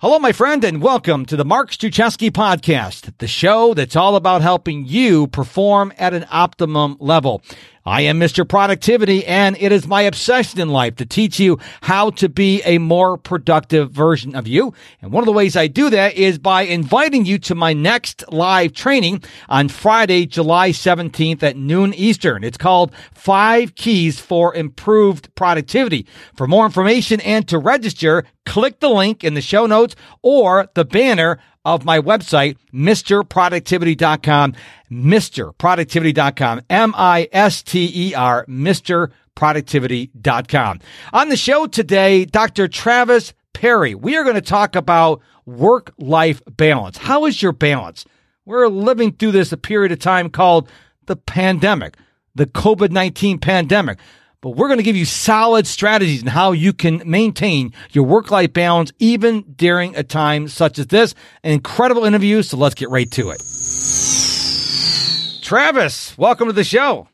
[0.00, 4.42] Hello, my friend, and welcome to the Mark Struczewski podcast, the show that's all about
[4.42, 7.42] helping you perform at an optimum level.
[7.88, 8.46] I am Mr.
[8.46, 12.76] Productivity, and it is my obsession in life to teach you how to be a
[12.76, 14.74] more productive version of you.
[15.00, 18.30] And one of the ways I do that is by inviting you to my next
[18.30, 22.44] live training on Friday, July 17th at noon Eastern.
[22.44, 26.06] It's called Five Keys for Improved Productivity.
[26.36, 30.84] For more information and to register, click the link in the show notes or the
[30.84, 34.54] banner of my website, MrProductivity.com,
[34.90, 40.80] MrProductivity.com, M-I-S-T-E-R, MrProductivity.com.
[41.12, 42.68] On the show today, Dr.
[42.68, 43.94] Travis Parry.
[43.94, 46.98] We are going to talk about work-life balance.
[46.98, 48.04] How is your balance?
[48.44, 50.70] We're living through this a period of time called
[51.06, 51.96] the pandemic,
[52.34, 53.98] the COVID-19 pandemic
[54.40, 58.30] but we're going to give you solid strategies on how you can maintain your work
[58.30, 61.14] life balance even during a time such as this.
[61.42, 63.42] An incredible interview, so let's get right to it.
[65.42, 67.08] Travis, welcome to the show.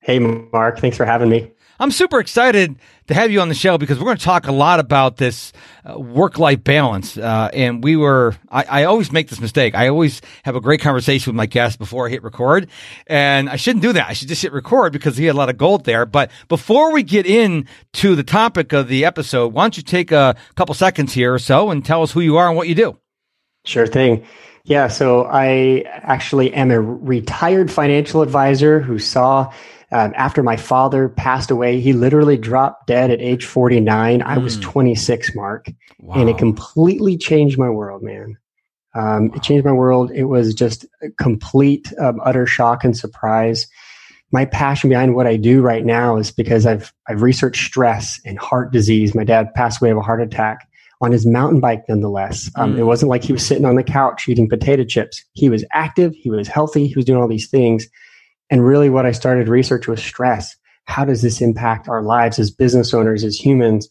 [0.00, 0.78] Hey, Mark.
[0.78, 1.50] Thanks for having me.
[1.80, 4.52] I'm super excited to have you on the show because we're going to talk a
[4.52, 5.52] lot about this
[5.84, 7.16] uh, work life balance.
[7.16, 9.74] Uh, and we were, I, I, always make this mistake.
[9.74, 12.68] I always have a great conversation with my guests before I hit record.
[13.06, 14.08] And I shouldn't do that.
[14.08, 16.06] I should just hit record because he had a lot of gold there.
[16.06, 20.36] But before we get into the topic of the episode, why don't you take a
[20.54, 22.98] couple seconds here or so and tell us who you are and what you do?
[23.64, 24.24] Sure thing.
[24.64, 29.52] Yeah, so I actually am a retired financial advisor who saw
[29.92, 34.20] um, after my father passed away, he literally dropped dead at age 49.
[34.20, 34.22] Mm.
[34.22, 34.62] I was hmm.
[34.62, 36.14] 26, Mark, wow.
[36.14, 38.36] and it completely changed my world, man.
[38.94, 39.34] Um, wow.
[39.36, 40.10] It changed my world.
[40.12, 43.66] It was just a complete, um, utter shock and surprise.
[44.32, 48.38] My passion behind what I do right now is because I've I've researched stress and
[48.38, 49.12] heart disease.
[49.12, 50.68] My dad passed away of a heart attack
[51.00, 52.48] on his mountain bike, nonetheless.
[52.54, 52.78] Um, mm.
[52.78, 55.24] It wasn't like he was sitting on the couch eating potato chips.
[55.32, 56.14] He was active.
[56.14, 56.86] He was healthy.
[56.86, 57.88] He was doing all these things.
[58.50, 60.56] And really, what I started research was stress.
[60.84, 63.88] How does this impact our lives as business owners, as humans?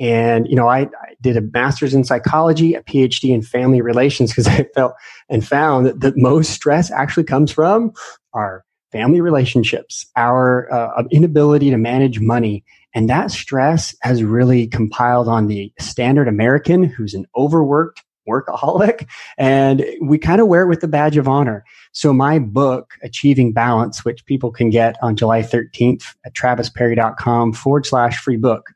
[0.00, 4.30] And, you know, I, I did a master's in psychology, a PhD in family relations
[4.30, 4.94] because I felt
[5.28, 7.92] and found that, that most stress actually comes from
[8.32, 12.64] our family relationships, our uh, inability to manage money.
[12.94, 19.84] And that stress has really compiled on the standard American who's an overworked, workaholic and
[20.00, 21.64] we kind of wear it with the badge of honor.
[21.92, 27.86] So my book, Achieving Balance, which people can get on July 13th at travisparry.com forward
[27.86, 28.66] slash free book.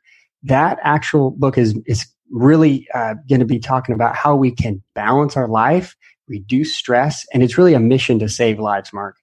[0.43, 4.83] That actual book is, is really uh, going to be talking about how we can
[4.93, 5.95] balance our life,
[6.27, 9.17] reduce stress, and it's really a mission to save lives, Mark.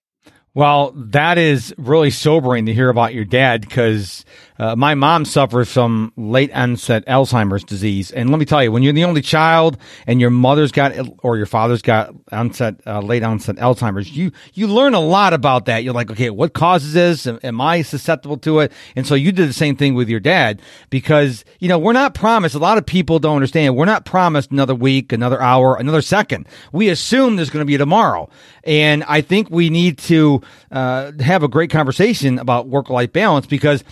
[0.57, 4.25] Well, that is really sobering to hear about your dad because
[4.57, 8.13] uh, my mom suffers from late onset Alzheimer's disease.
[8.13, 9.77] And let me tell you, when you're the only child
[10.07, 10.95] and your mother's got
[11.25, 15.65] or your father's got onset, uh, late onset Alzheimer's, you, you learn a lot about
[15.65, 15.83] that.
[15.83, 17.27] You're like, okay, what causes this?
[17.27, 18.71] Am I susceptible to it?
[18.95, 22.15] And so you did the same thing with your dad because, you know, we're not
[22.15, 22.55] promised.
[22.55, 23.75] A lot of people don't understand.
[23.75, 26.47] We're not promised another week, another hour, another second.
[26.71, 28.31] We assume there's going to be tomorrow.
[28.63, 33.47] And I think we need to uh, have a great conversation about work life balance
[33.47, 33.85] because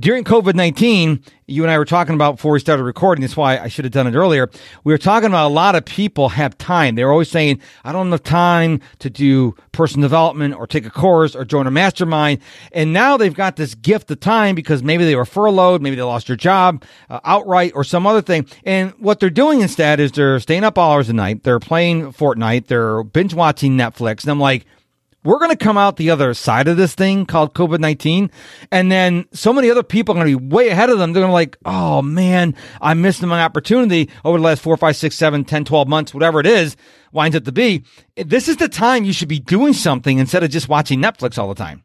[0.00, 3.20] during COVID 19, you and I were talking about before we started recording.
[3.20, 4.48] That's why I should have done it earlier.
[4.82, 6.94] We were talking about a lot of people have time.
[6.94, 11.36] They're always saying, I don't have time to do personal development or take a course
[11.36, 12.40] or join a mastermind.
[12.72, 16.02] And now they've got this gift of time because maybe they were furloughed, maybe they
[16.02, 18.46] lost their job uh, outright or some other thing.
[18.64, 21.42] And what they're doing instead is they're staying up all hours a night.
[21.42, 22.68] They're playing Fortnite.
[22.68, 24.22] They're binge watching Netflix.
[24.22, 24.64] And I'm like,
[25.22, 28.30] we're going to come out the other side of this thing called COVID 19.
[28.70, 31.12] And then so many other people are going to be way ahead of them.
[31.12, 34.76] They're going to be like, oh man, I missed my opportunity over the last four,
[34.76, 36.76] five, six, seven, 10, 12 months, whatever it is,
[37.12, 37.84] winds up to be.
[38.16, 41.48] This is the time you should be doing something instead of just watching Netflix all
[41.48, 41.82] the time.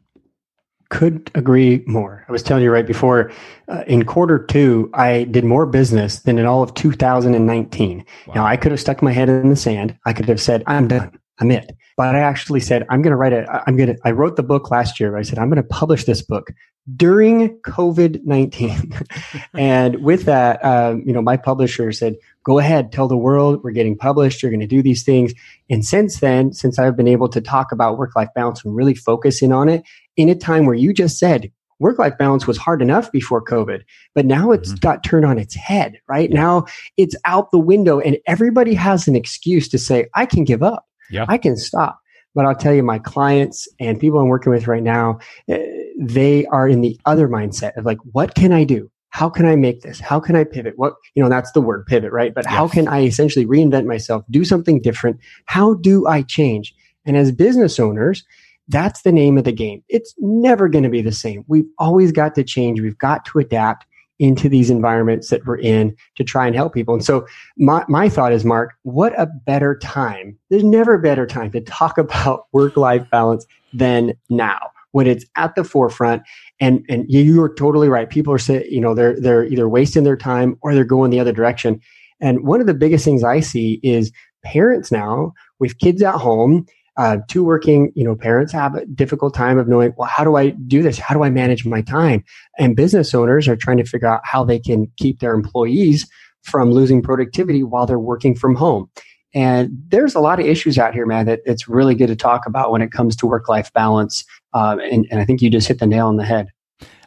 [0.88, 2.24] Could agree more.
[2.28, 3.32] I was telling you right before,
[3.66, 8.04] uh, in quarter two, I did more business than in all of 2019.
[8.28, 8.34] Wow.
[8.34, 9.98] Now, I could have stuck my head in the sand.
[10.06, 11.18] I could have said, I'm done.
[11.38, 11.76] I'm it.
[11.96, 13.46] But I actually said, I'm going to write it.
[13.66, 15.16] I'm going to, I wrote the book last year.
[15.16, 16.50] I said, I'm going to publish this book
[16.94, 18.92] during COVID 19.
[19.54, 23.72] and with that, um, you know, my publisher said, go ahead, tell the world we're
[23.72, 24.42] getting published.
[24.42, 25.34] You're going to do these things.
[25.68, 28.94] And since then, since I've been able to talk about work life balance and really
[28.94, 29.82] focus in on it
[30.16, 33.82] in a time where you just said, work life balance was hard enough before COVID,
[34.14, 34.78] but now it's mm-hmm.
[34.78, 36.30] got turned on its head, right?
[36.30, 36.40] Yeah.
[36.40, 36.64] Now
[36.96, 40.86] it's out the window and everybody has an excuse to say, I can give up.
[41.10, 41.26] Yeah.
[41.28, 42.00] I can stop.
[42.34, 45.64] But I'll tell you, my clients and people I'm working with right now, eh,
[45.98, 48.90] they are in the other mindset of like, what can I do?
[49.16, 49.98] how can I make this?
[49.98, 50.74] How can I pivot?
[50.76, 52.34] What, you know, that's the word pivot, right?
[52.34, 52.52] But yes.
[52.52, 55.18] how can I essentially reinvent myself, do something different?
[55.46, 56.74] How do I change?
[57.06, 58.26] And as business owners,
[58.68, 59.82] that's the name of the game.
[59.88, 61.46] It's never going to be the same.
[61.46, 62.82] We've always got to change.
[62.82, 63.86] We've got to adapt
[64.18, 66.94] into these environments that we're in to try and help people.
[66.94, 67.26] And so
[67.58, 70.38] my, my thought is, Mark, what a better time.
[70.50, 74.58] There's never a better time to talk about work life balance than now
[74.92, 76.22] when it's at the forefront.
[76.60, 78.08] And, and you are totally right.
[78.08, 81.20] People are saying, you know, they're, they're either wasting their time or they're going the
[81.20, 81.80] other direction.
[82.20, 84.10] And one of the biggest things I see is
[84.42, 89.34] parents now with kids at home uh, two working you know parents have a difficult
[89.34, 90.98] time of knowing well how do i do this?
[90.98, 92.24] How do i manage my time?
[92.58, 96.08] And business owners are trying to figure out how they can keep their employees
[96.42, 98.88] from losing productivity while they're working from home.
[99.34, 102.46] And there's a lot of issues out here man that it's really good to talk
[102.46, 105.68] about when it comes to work life balance uh, and, and i think you just
[105.68, 106.48] hit the nail on the head.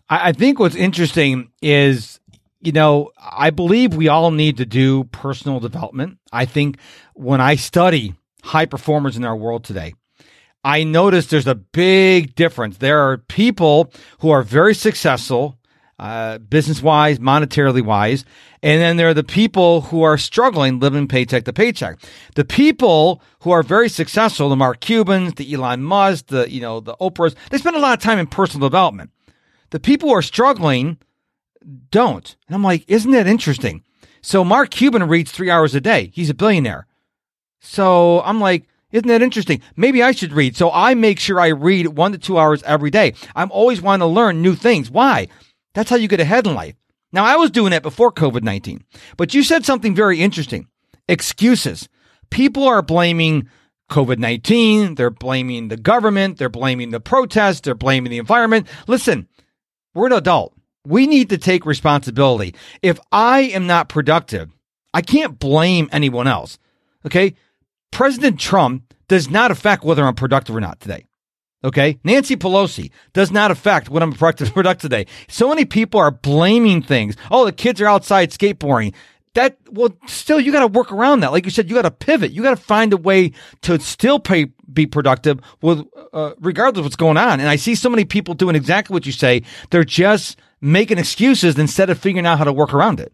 [0.10, 2.20] I, I think what's interesting is
[2.62, 6.18] you know, I believe we all need to do personal development.
[6.32, 6.78] I think
[7.14, 8.16] when I study
[8.50, 9.94] high performers in our world today.
[10.64, 12.78] I notice there's a big difference.
[12.78, 15.58] There are people who are very successful,
[16.00, 18.26] uh, business wise, monetarily wise,
[18.62, 22.00] and then there are the people who are struggling, living paycheck to paycheck.
[22.36, 26.80] The people who are very successful, the Mark Cubans, the Elon Musk, the you know
[26.80, 29.12] the Oprahs, they spend a lot of time in personal development.
[29.70, 30.98] The people who are struggling
[31.92, 33.84] don't, and I'm like, isn't that interesting?
[34.22, 36.12] So Mark Cuban reads three hours a day.
[36.14, 36.88] He's a billionaire.
[37.60, 39.62] So I'm like, isn't that interesting?
[39.76, 40.56] Maybe I should read.
[40.56, 43.14] So I make sure I read one to two hours every day.
[43.36, 44.90] I'm always wanting to learn new things.
[44.90, 45.28] Why?
[45.74, 46.76] That's how you get ahead in life.
[47.12, 48.84] Now, I was doing that before COVID 19,
[49.18, 50.68] but you said something very interesting
[51.08, 51.90] excuses.
[52.30, 53.50] People are blaming
[53.90, 54.96] COVID 19.
[54.96, 56.38] They're blaming the government.
[56.38, 57.62] They're blaming the protests.
[57.62, 58.68] They're blaming the environment.
[58.88, 59.28] Listen,
[59.94, 60.54] we're an adult.
[60.86, 62.56] We need to take responsibility.
[62.82, 64.50] If I am not productive,
[64.94, 66.58] I can't blame anyone else.
[67.06, 67.36] Okay.
[67.92, 71.06] President Trump does not affect whether I'm productive or not today.
[71.64, 72.00] Okay.
[72.04, 75.08] Nancy Pelosi does not affect what I'm productive, productive today.
[75.28, 77.16] So many people are blaming things.
[77.30, 78.94] Oh, the kids are outside skateboarding.
[79.36, 81.32] That, well, still, you got to work around that.
[81.32, 82.32] Like you said, you got to pivot.
[82.32, 86.86] You got to find a way to still pay, be productive with, uh, regardless of
[86.86, 87.40] what's going on.
[87.40, 89.44] And I see so many people doing exactly what you say.
[89.70, 93.14] They're just making excuses instead of figuring out how to work around it.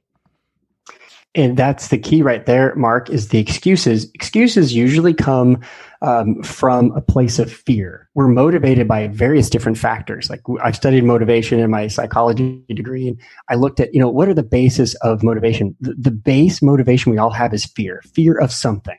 [1.36, 4.10] And that's the key right there, Mark, is the excuses.
[4.14, 5.62] Excuses usually come
[6.02, 8.10] um, from a place of fear.
[8.14, 10.30] We're motivated by various different factors.
[10.30, 14.30] Like I've studied motivation in my psychology degree, and I looked at, you know, what
[14.30, 15.76] are the basis of motivation?
[15.82, 18.98] The, the base motivation we all have is fear, fear of something.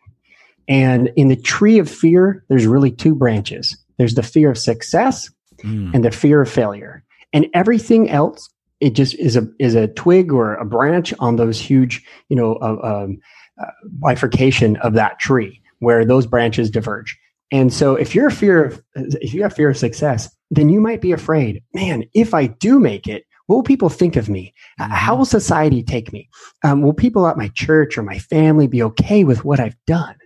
[0.69, 3.77] And in the tree of fear, there's really two branches.
[3.97, 5.31] There's the fear of success
[5.63, 5.95] mm.
[5.95, 7.03] and the fear of failure.
[7.33, 8.51] And everything else
[8.81, 12.57] it just is a is a twig or a branch on those huge you know
[12.57, 13.19] uh, um,
[13.61, 13.71] uh,
[14.01, 17.19] bifurcation of that tree where those branches diverge.
[17.53, 20.81] And so if you're a fear of if you have fear of success then you
[20.81, 24.53] might be afraid man if i do make it what will people think of me?
[24.81, 24.93] Mm-hmm.
[24.93, 26.29] how will society take me?
[26.65, 30.17] Um, will people at my church or my family be okay with what i've done?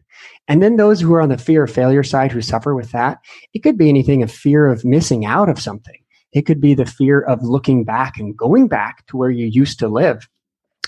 [0.49, 3.19] And then those who are on the fear of failure side who suffer with that
[3.55, 6.00] it could be anything of fear of missing out of something
[6.33, 9.79] it could be the fear of looking back and going back to where you used
[9.81, 10.29] to live.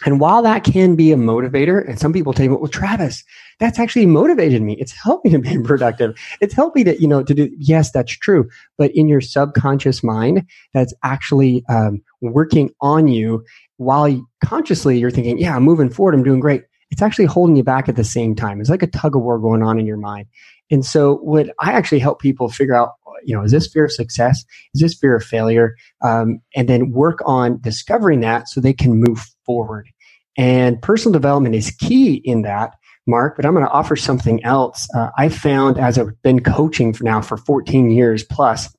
[0.05, 3.23] And while that can be a motivator, and some people take it, well, Travis,
[3.61, 4.77] that's actually motivated me.
[4.81, 6.17] It's helped me to be productive.
[6.41, 8.49] It's helped me to, you know, to do, yes, that's true.
[8.79, 13.45] But in your subconscious mind, that's actually um, working on you
[13.77, 16.15] while you, consciously you're thinking, yeah, I'm moving forward.
[16.15, 16.65] I'm doing great.
[16.91, 18.61] It's actually holding you back at the same time.
[18.61, 20.27] It's like a tug of war going on in your mind.
[20.71, 22.93] And so what I actually help people figure out
[23.25, 24.45] you know, is this fear of success?
[24.75, 25.77] Is this fear of failure?
[26.03, 29.89] Um, and then work on discovering that so they can move forward.
[30.37, 32.75] And personal development is key in that,
[33.07, 33.37] Mark.
[33.37, 34.89] But I'm going to offer something else.
[34.95, 38.75] Uh, I found as I've been coaching for now for 14 years plus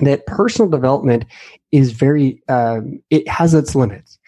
[0.00, 1.24] that personal development
[1.72, 4.18] is very, um, it has its limits.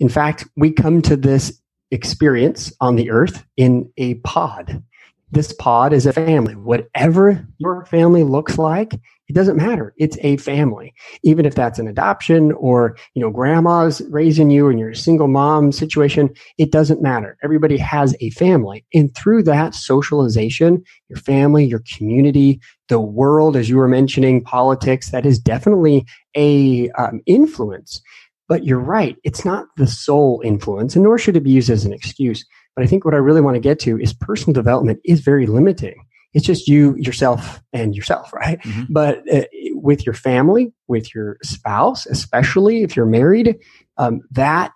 [0.00, 1.60] In fact, we come to this
[1.90, 4.82] experience on the earth in a pod
[5.30, 6.54] this pod is a family.
[6.54, 8.94] Whatever your family looks like,
[9.28, 9.92] it doesn't matter.
[9.98, 10.94] It's a family.
[11.22, 15.28] Even if that's an adoption or, you know, grandma's raising you and you're a single
[15.28, 17.36] mom situation, it doesn't matter.
[17.42, 18.86] Everybody has a family.
[18.94, 25.10] And through that socialization, your family, your community, the world, as you were mentioning, politics,
[25.10, 28.00] that is definitely a um, influence.
[28.48, 29.16] But you're right.
[29.24, 32.46] It's not the sole influence, and nor should it be used as an excuse.
[32.78, 35.46] But I think what I really want to get to is personal development is very
[35.46, 35.96] limiting.
[36.32, 38.60] It's just you, yourself, and yourself, right?
[38.60, 38.92] Mm-hmm.
[38.92, 43.56] But uh, with your family, with your spouse, especially if you're married,
[43.96, 44.70] um, that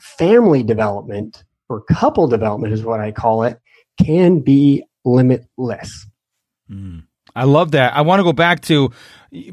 [0.00, 3.60] family development or couple development is what I call it,
[4.02, 6.06] can be limitless.
[6.70, 7.04] Mm.
[7.36, 7.94] I love that.
[7.94, 8.90] I want to go back to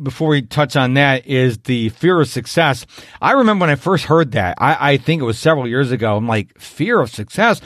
[0.02, 2.86] before we touch on that is the fear of success.
[3.22, 4.56] I remember when I first heard that.
[4.58, 6.16] I, I think it was several years ago.
[6.16, 7.60] I'm like, fear of success.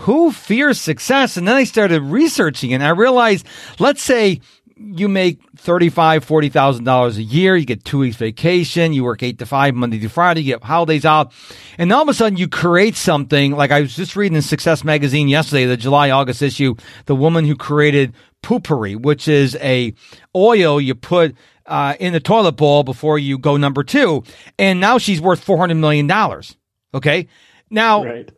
[0.00, 1.36] Who fears success?
[1.36, 3.46] And then I started researching and I realized,
[3.78, 4.40] let's say
[4.78, 7.56] you make thirty-five, forty thousand dollars a year.
[7.56, 8.92] You get two weeks vacation.
[8.92, 10.42] You work eight to five, Monday to Friday.
[10.42, 11.32] You get holidays out.
[11.78, 13.52] and all of a sudden you create something.
[13.52, 16.74] Like I was just reading in Success magazine yesterday, the July August issue.
[17.06, 18.12] The woman who created
[18.46, 19.92] Poo-Pourri, which is a
[20.36, 21.34] oil you put
[21.66, 24.22] uh, in the toilet bowl before you go number two,
[24.56, 26.56] and now she's worth four hundred million dollars.
[26.94, 27.26] Okay,
[27.70, 28.30] now right.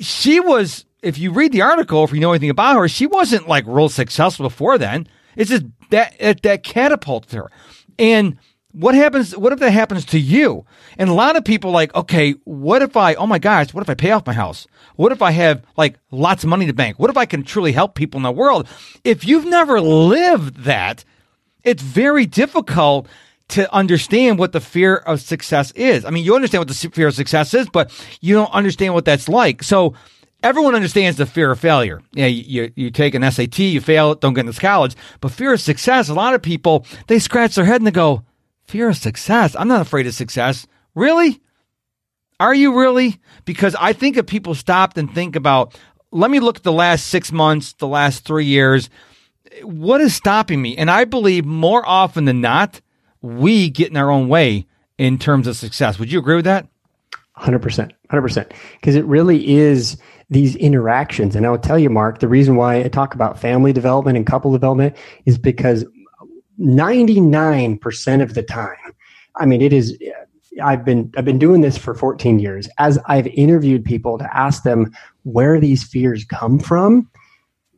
[0.00, 0.86] she was.
[1.02, 3.90] If you read the article, if you know anything about her, she wasn't like real
[3.90, 5.06] successful before then.
[5.36, 7.50] It's just that that catapults her.
[7.98, 8.38] And
[8.74, 9.36] what happens?
[9.36, 10.66] What if that happens to you?
[10.98, 13.14] And a lot of people like, okay, what if I?
[13.14, 14.66] Oh my gosh, what if I pay off my house?
[14.96, 16.98] What if I have like lots of money to bank?
[16.98, 18.66] What if I can truly help people in the world?
[19.04, 21.04] If you've never lived that,
[21.62, 23.06] it's very difficult
[23.48, 26.04] to understand what the fear of success is.
[26.04, 29.04] I mean, you understand what the fear of success is, but you don't understand what
[29.04, 29.62] that's like.
[29.62, 29.94] So
[30.42, 32.02] everyone understands the fear of failure.
[32.12, 34.96] Yeah, you, you, you, take an SAT, you fail, don't get into college.
[35.20, 38.24] But fear of success, a lot of people, they scratch their head and they go,
[38.66, 39.54] fear of success?
[39.58, 40.66] I'm not afraid of success.
[40.94, 41.40] Really?
[42.40, 43.20] Are you really?
[43.44, 45.78] Because I think if people stopped and think about,
[46.10, 48.90] let me look at the last six months, the last three years,
[49.62, 50.76] what is stopping me?
[50.76, 52.80] And I believe more often than not,
[53.20, 54.66] we get in our own way
[54.98, 55.98] in terms of success.
[55.98, 56.66] Would you agree with that?
[57.38, 57.90] 100%.
[58.10, 58.52] 100%.
[58.74, 59.96] Because it really is
[60.30, 61.36] these interactions.
[61.36, 64.52] And I'll tell you, Mark, the reason why I talk about family development and couple
[64.52, 65.84] development is because
[66.60, 68.76] 99% of the time,
[69.36, 69.98] I mean, it is,
[70.62, 72.68] I've been, I've been doing this for 14 years.
[72.78, 74.92] As I've interviewed people to ask them
[75.24, 77.10] where these fears come from,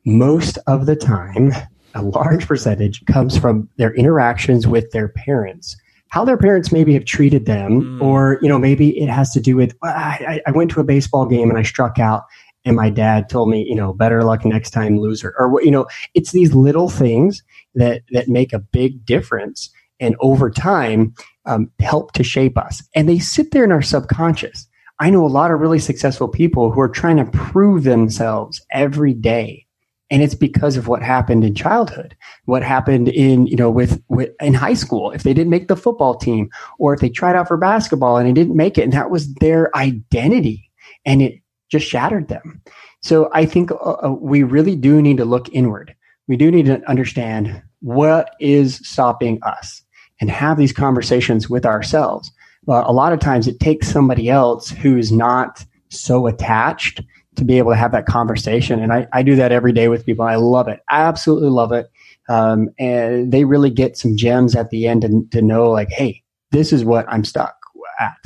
[0.05, 1.53] most of the time,
[1.95, 5.77] a large percentage comes from their interactions with their parents
[6.09, 8.03] how their parents maybe have treated them, mm.
[8.03, 10.85] or you know maybe it has to do with well, I, I, went to a
[10.85, 12.25] baseball game and I struck out,
[12.67, 15.87] and my dad told me you know better luck next time, loser, or you know
[16.13, 17.43] it's these little things
[17.75, 21.15] that that make a big difference, and over time
[21.47, 24.67] um, help to shape us, and they sit there in our subconscious.
[24.99, 29.13] I know a lot of really successful people who are trying to prove themselves every
[29.13, 29.67] day.
[30.09, 34.31] And it's because of what happened in childhood what happened in you know with, with
[34.41, 35.11] in high school.
[35.11, 38.27] If they didn't make the football team or if they tried out for basketball and
[38.27, 40.71] they didn't make it and that was their identity.
[41.05, 42.61] And it just shattered them
[43.03, 45.95] so i think uh, uh we really do need to look inward
[46.29, 49.83] we do need to understand what is stopping us
[50.21, 52.31] and have these conversations with ourselves
[52.69, 57.01] uh, a lot of times it takes somebody else who's not so attached
[57.37, 58.83] to be able to have that conversation.
[58.83, 60.25] And I, I do that every day with people.
[60.25, 60.81] I love it.
[60.89, 61.91] I absolutely love it.
[62.29, 66.23] Um, and they really get some gems at the end and to know like, hey,
[66.51, 67.55] this is what I'm stuck
[68.01, 68.17] at.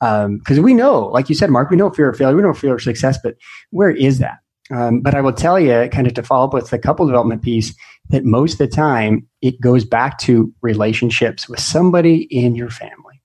[0.00, 2.54] Because um, we know, like you said, Mark, we know fear of failure, we know
[2.54, 3.36] fear of success, but
[3.70, 4.38] where is that?
[4.70, 7.42] Um, but I will tell you, kind of to follow up with the couple development
[7.42, 7.74] piece,
[8.08, 13.20] that most of the time it goes back to relationships with somebody in your family.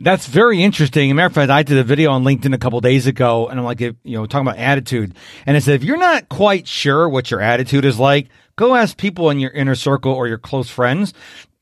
[0.00, 1.10] That's very interesting.
[1.10, 3.46] As a matter of fact, I did a video on LinkedIn a couple days ago,
[3.46, 5.14] and I'm like, you know, talking about attitude.
[5.46, 8.96] And I said, if you're not quite sure what your attitude is like, go ask
[8.96, 11.14] people in your inner circle or your close friends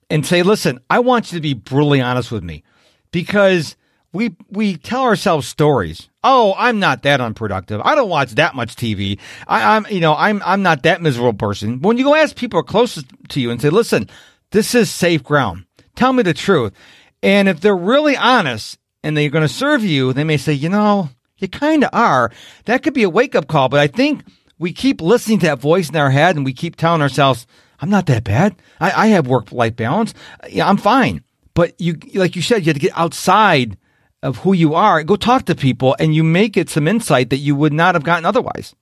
[0.09, 2.65] and say, listen, I want you to be brutally honest with me
[3.11, 3.77] because
[4.13, 6.09] we we tell ourselves stories.
[6.23, 7.81] Oh, I'm not that unproductive.
[7.85, 9.19] I don't watch that much TV.
[9.49, 11.81] I, am you know I'm I'm not that miserable person.
[11.81, 14.09] When you go ask people closest to you and say, listen,
[14.51, 15.65] this is safe ground.
[15.97, 16.73] Tell me the truth.
[17.23, 20.69] And if they're really honest and they're going to serve you, they may say, you
[20.69, 22.31] know, you kind of are.
[22.65, 23.69] That could be a wake up call.
[23.69, 24.25] But I think
[24.59, 27.47] we keep listening to that voice in our head and we keep telling ourselves,
[27.81, 28.57] I'm not that bad.
[28.81, 30.15] I, I have work life balance.
[30.49, 31.25] Yeah, I'm fine.
[31.55, 33.77] But you, like you said, you have to get outside
[34.23, 37.39] of who you are, go talk to people, and you make it some insight that
[37.39, 38.75] you would not have gotten otherwise.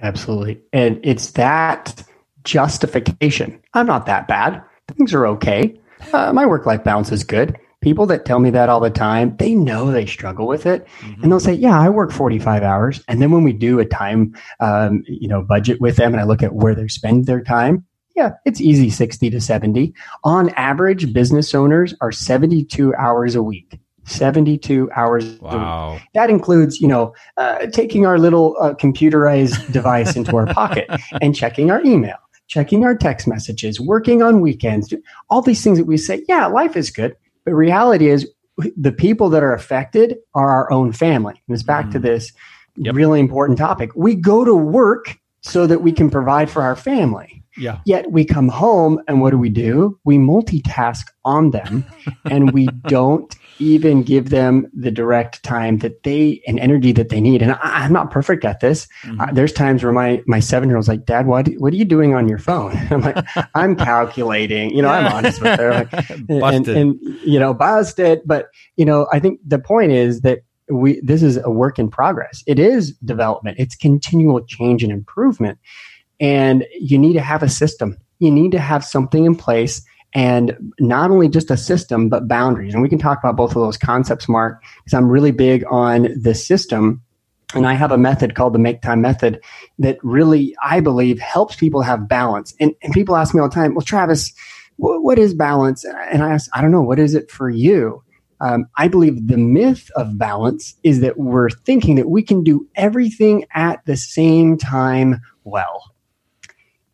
[0.00, 0.60] Absolutely.
[0.72, 2.02] And it's that
[2.44, 3.62] justification.
[3.74, 4.62] I'm not that bad.
[4.96, 5.78] Things are okay
[6.12, 7.56] uh, my work life balance is good.
[7.80, 11.22] People that tell me that all the time, they know they struggle with it, mm-hmm.
[11.22, 13.86] and they'll say, "Yeah, I work forty five hours." And then when we do a
[13.86, 17.42] time, um, you know, budget with them, and I look at where they spend their
[17.42, 19.94] time, yeah, it's easy sixty to seventy.
[20.24, 23.80] On average, business owners are seventy two hours a week.
[24.04, 26.00] 72 hours wow.
[26.14, 30.88] That includes, you know, uh, taking our little uh, computerized device into our pocket
[31.20, 32.16] and checking our email
[32.50, 34.92] checking our text messages, working on weekends,
[35.30, 37.16] all these things that we say, yeah, life is good.
[37.44, 38.28] But reality is
[38.76, 41.40] the people that are affected are our own family.
[41.46, 41.92] And it's back mm.
[41.92, 42.32] to this
[42.76, 42.94] yep.
[42.94, 43.90] really important topic.
[43.94, 47.39] We go to work so that we can provide for our family.
[47.56, 47.80] Yeah.
[47.84, 49.98] Yet we come home and what do we do?
[50.04, 51.84] We multitask on them
[52.24, 57.20] and we don't even give them the direct time that they and energy that they
[57.20, 57.42] need.
[57.42, 58.88] And I, am not perfect at this.
[59.02, 59.20] Mm-hmm.
[59.20, 61.84] Uh, there's times where my my seven year old's like, Dad, what what are you
[61.84, 62.72] doing on your phone?
[62.90, 64.74] I'm like, I'm calculating.
[64.74, 65.72] You know, I'm honest with her.
[65.72, 65.92] Like,
[66.28, 68.22] and, and you know, busted.
[68.24, 70.40] But you know, I think the point is that
[70.70, 72.42] we this is a work in progress.
[72.46, 73.58] It is development.
[73.58, 75.58] It's continual change and improvement.
[76.20, 77.96] And you need to have a system.
[78.18, 82.74] You need to have something in place and not only just a system, but boundaries.
[82.74, 86.08] And we can talk about both of those concepts, Mark, because I'm really big on
[86.20, 87.02] the system.
[87.54, 89.40] And I have a method called the Make Time Method
[89.78, 92.54] that really, I believe, helps people have balance.
[92.60, 94.32] And, and people ask me all the time, well, Travis,
[94.76, 95.84] wh- what is balance?
[95.84, 98.02] And I ask, I don't know, what is it for you?
[98.40, 102.66] Um, I believe the myth of balance is that we're thinking that we can do
[102.74, 105.92] everything at the same time well.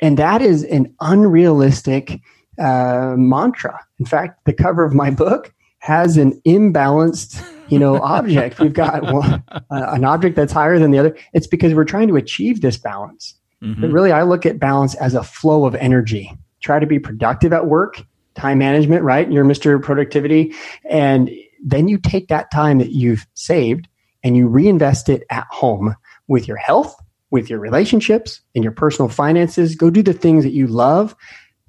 [0.00, 2.20] And that is an unrealistic
[2.58, 3.80] uh, mantra.
[3.98, 8.58] In fact, the cover of my book has an imbalanced, you know, object.
[8.58, 11.16] We've got one, uh, an object that's higher than the other.
[11.32, 13.34] It's because we're trying to achieve this balance.
[13.62, 13.80] Mm-hmm.
[13.80, 16.32] But really, I look at balance as a flow of energy.
[16.62, 18.02] Try to be productive at work,
[18.34, 19.30] time management, right?
[19.30, 19.82] You're Mr.
[19.82, 20.52] Productivity.
[20.88, 21.30] And
[21.64, 23.88] then you take that time that you've saved
[24.22, 25.94] and you reinvest it at home
[26.28, 26.96] with your health,
[27.37, 29.76] with your relationships, and your personal finances.
[29.76, 31.14] Go do the things that you love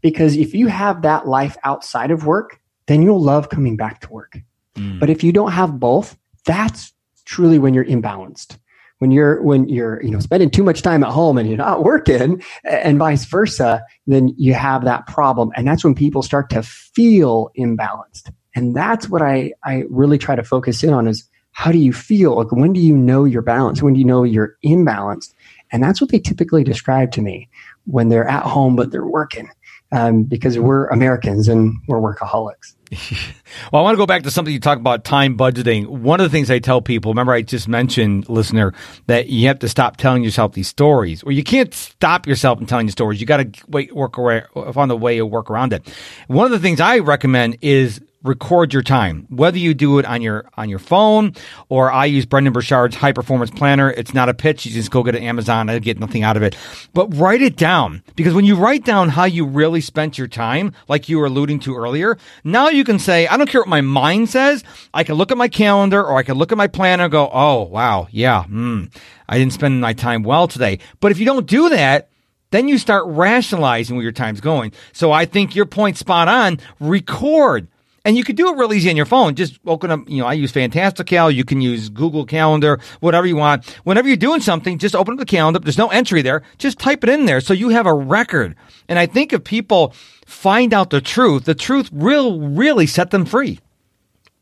[0.02, 4.10] because if you have that life outside of work, then you'll love coming back to
[4.10, 4.40] work.
[4.76, 4.98] Mm.
[4.98, 6.94] But if you don't have both, that's
[7.26, 8.58] truly when you're imbalanced.
[9.00, 11.84] When you're when you're you know spending too much time at home and you're not
[11.92, 16.64] working, and vice versa, then you have that problem, and that's when people start to
[16.64, 18.32] feel imbalanced.
[18.56, 21.92] And that's what I I really try to focus in on is how do you
[21.92, 22.36] feel?
[22.36, 23.82] Like when do you know you're balanced?
[23.82, 25.34] When do you know you're imbalanced?
[25.72, 27.50] And that's what they typically describe to me
[27.86, 29.50] when they're at home but they're working
[29.92, 32.76] um, because we're Americans and we're workaholics.
[33.72, 35.88] well, I want to go back to something you talked about time budgeting.
[35.88, 38.74] One of the things I tell people, remember I just mentioned, listener,
[39.08, 42.68] that you have to stop telling yourself these stories, or you can't stop yourself from
[42.68, 43.20] telling you stories.
[43.20, 45.88] You got to wait, work around, find a way to work around it.
[46.28, 50.22] One of the things I recommend is record your time, whether you do it on
[50.22, 51.34] your on your phone
[51.70, 53.90] or I use Brendon Burchard's high performance planner.
[53.92, 55.70] It's not a pitch; you just go get it Amazon.
[55.70, 56.56] I get nothing out of it,
[56.94, 60.74] but write it down because when you write down how you really spent your time,
[60.88, 63.82] like you were alluding to earlier, now you can say, I don't care what my
[63.82, 64.64] mind says.
[64.94, 67.30] I can look at my calendar or I can look at my planner and go,
[67.32, 68.94] oh wow, yeah, mm,
[69.28, 70.80] I didn't spend my time well today.
[71.00, 72.10] But if you don't do that,
[72.52, 74.72] then you start rationalizing where your time's going.
[74.94, 76.60] So I think your point spot on.
[76.80, 77.68] Record
[78.08, 79.36] and you could do it real easy on your phone.
[79.36, 81.30] Just open up, you know, I use Fantastical.
[81.30, 83.66] You can use Google Calendar, whatever you want.
[83.84, 85.60] Whenever you're doing something, just open up the calendar.
[85.60, 86.42] There's no entry there.
[86.58, 88.56] Just type it in there so you have a record.
[88.88, 89.94] And I think if people
[90.26, 93.60] find out the truth, the truth will really set them free.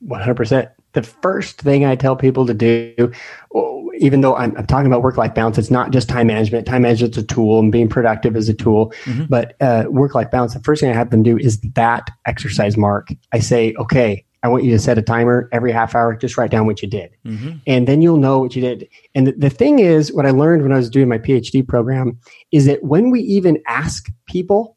[0.07, 3.11] 100% the first thing I tell people to do,
[3.99, 6.67] even though I'm, I'm talking about work life balance, it's not just time management.
[6.67, 8.91] Time management is a tool and being productive is a tool.
[9.05, 9.25] Mm-hmm.
[9.29, 12.77] But uh, work life balance, the first thing I have them do is that exercise
[12.77, 13.09] mark.
[13.31, 16.51] I say, okay, I want you to set a timer every half hour, just write
[16.51, 17.15] down what you did.
[17.25, 17.57] Mm-hmm.
[17.65, 18.87] And then you'll know what you did.
[19.15, 22.19] And the, the thing is, what I learned when I was doing my PhD program
[22.51, 24.74] is that when we even ask people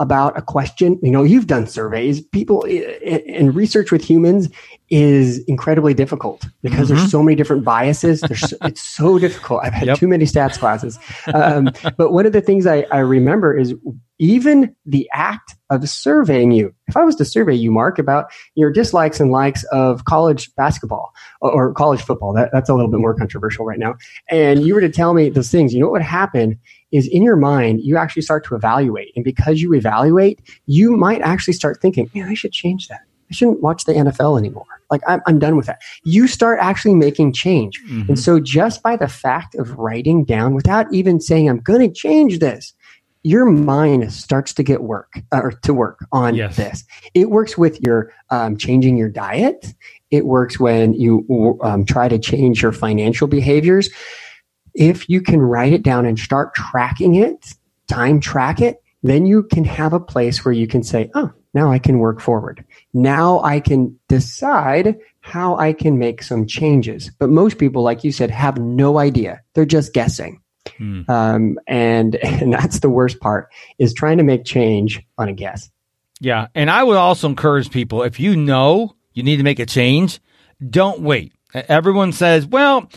[0.00, 0.98] about a question.
[1.02, 2.20] You know, you've done surveys.
[2.20, 2.64] People
[3.06, 4.48] and research with humans
[4.88, 6.96] is incredibly difficult because mm-hmm.
[6.96, 8.22] there's so many different biases.
[8.22, 9.60] There's, it's so difficult.
[9.62, 9.98] I've had yep.
[9.98, 10.98] too many stats classes.
[11.32, 13.74] Um, but one of the things I, I remember is
[14.20, 16.74] even the act of surveying you.
[16.88, 21.12] If I was to survey you, Mark, about your dislikes and likes of college basketball
[21.40, 23.94] or, college football, that, that's a little bit more controversial right now,
[24.28, 26.58] and you were to tell me those things, you know what would happen
[26.92, 29.12] is in your mind, you actually start to evaluate.
[29.16, 33.00] And because you evaluate, you might actually start thinking, man, I should change that.
[33.30, 34.66] I shouldn't watch the NFL anymore.
[34.90, 35.80] Like, I'm, I'm done with that.
[36.02, 37.80] You start actually making change.
[37.84, 38.08] Mm-hmm.
[38.08, 41.94] And so, just by the fact of writing down without even saying, I'm going to
[41.94, 42.74] change this,
[43.22, 46.56] your mind starts to get work or to work on yes.
[46.56, 46.84] this.
[47.14, 49.74] It works with your um, changing your diet.
[50.10, 53.90] It works when you um, try to change your financial behaviors
[54.74, 57.54] if you can write it down and start tracking it,
[57.88, 61.70] time track it, then you can have a place where you can say, oh, now
[61.70, 62.64] I can work forward.
[62.92, 67.10] Now I can decide how I can make some changes.
[67.18, 69.40] But most people, like you said, have no idea.
[69.54, 70.39] They're just guessing.
[71.08, 75.70] Um, and and that's the worst part is trying to make change on a guess.
[76.20, 76.48] Yeah.
[76.54, 80.20] And I would also encourage people if you know you need to make a change,
[80.68, 81.32] don't wait.
[81.54, 82.88] Everyone says, well,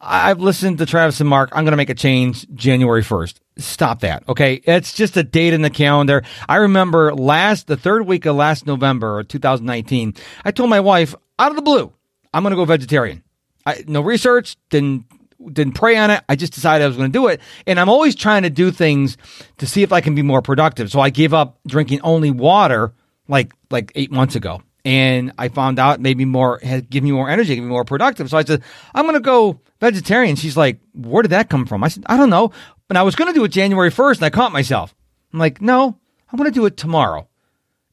[0.00, 1.50] I've listened to Travis and Mark.
[1.52, 3.34] I'm going to make a change January 1st.
[3.58, 4.26] Stop that.
[4.28, 4.62] Okay.
[4.64, 6.22] It's just a date in the calendar.
[6.48, 10.14] I remember last, the third week of last November 2019,
[10.44, 11.92] I told my wife out of the blue,
[12.32, 13.22] I'm going to go vegetarian.
[13.66, 15.04] I, no research, didn't
[15.52, 16.22] didn't pray on it.
[16.28, 17.40] I just decided I was going to do it.
[17.66, 19.16] And I'm always trying to do things
[19.58, 20.90] to see if I can be more productive.
[20.90, 22.92] So I gave up drinking only water
[23.28, 24.62] like like eight months ago.
[24.84, 28.30] And I found out maybe more had given me more energy, give me more productive.
[28.30, 28.62] So I said,
[28.94, 30.36] I'm going to go vegetarian.
[30.36, 31.84] She's like, where did that come from?
[31.84, 32.52] I said, I don't know.
[32.88, 34.94] But I was going to do it January 1st and I caught myself.
[35.32, 35.98] I'm like, no,
[36.30, 37.28] I'm going to do it tomorrow,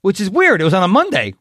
[0.02, 0.62] which is weird.
[0.62, 1.34] It was on a Monday.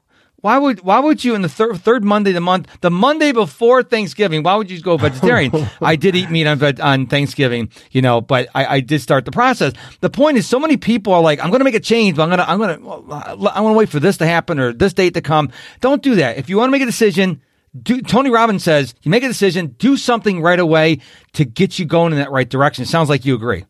[0.47, 3.33] Why would why would you in the third third Monday of the month, the Monday
[3.33, 4.45] before Thanksgiving?
[4.45, 5.51] Why would you go vegetarian?
[5.83, 9.33] I did eat meat on on Thanksgiving, you know, but I, I did start the
[9.33, 9.73] process.
[10.03, 12.23] The point is, so many people are like, I'm going to make a change, but
[12.23, 14.73] I'm going to I'm going to I want to wait for this to happen or
[14.73, 15.51] this date to come.
[15.81, 16.39] Don't do that.
[16.39, 17.43] If you want to make a decision,
[17.83, 21.01] do, Tony Robbins says you make a decision, do something right away
[21.33, 22.85] to get you going in that right direction.
[22.85, 23.65] It sounds like you agree.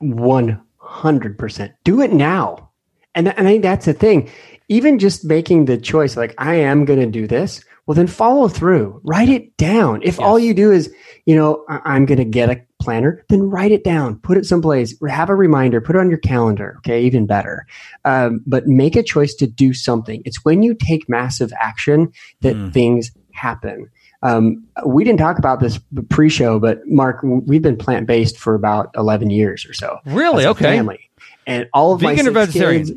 [0.00, 1.74] One hundred percent.
[1.84, 2.70] Do it now,
[3.14, 4.28] and and I think that's the thing
[4.68, 8.48] even just making the choice like i am going to do this well then follow
[8.48, 9.00] through.
[9.02, 10.02] Write it down.
[10.02, 10.18] If yes.
[10.18, 10.92] all you do is
[11.24, 14.16] you know I- am going to get a planner then write it down.
[14.16, 14.94] Put it someplace.
[15.08, 15.80] Have a reminder.
[15.80, 17.66] Put it on your calendar okay even better.
[18.04, 20.22] Um, but make a choice to do something.
[20.26, 22.72] It's when you take massive action that mm.
[22.72, 23.90] things happen.
[24.22, 29.30] Um, we didn't talk about this pre-show but mark we've been plant-based for about 11
[29.30, 30.44] years or so really?
[30.44, 30.64] okay.
[30.64, 31.08] family.
[31.46, 32.92] And all of vegan my or vegetarian kids,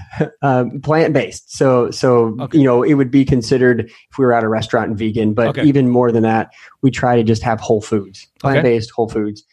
[0.42, 1.56] um, plant based.
[1.56, 2.58] So, so okay.
[2.58, 5.48] you know, it would be considered if we were at a restaurant and vegan, but
[5.48, 5.64] okay.
[5.64, 6.52] even more than that,
[6.82, 8.94] we try to just have whole foods, plant based okay.
[8.94, 9.44] whole foods.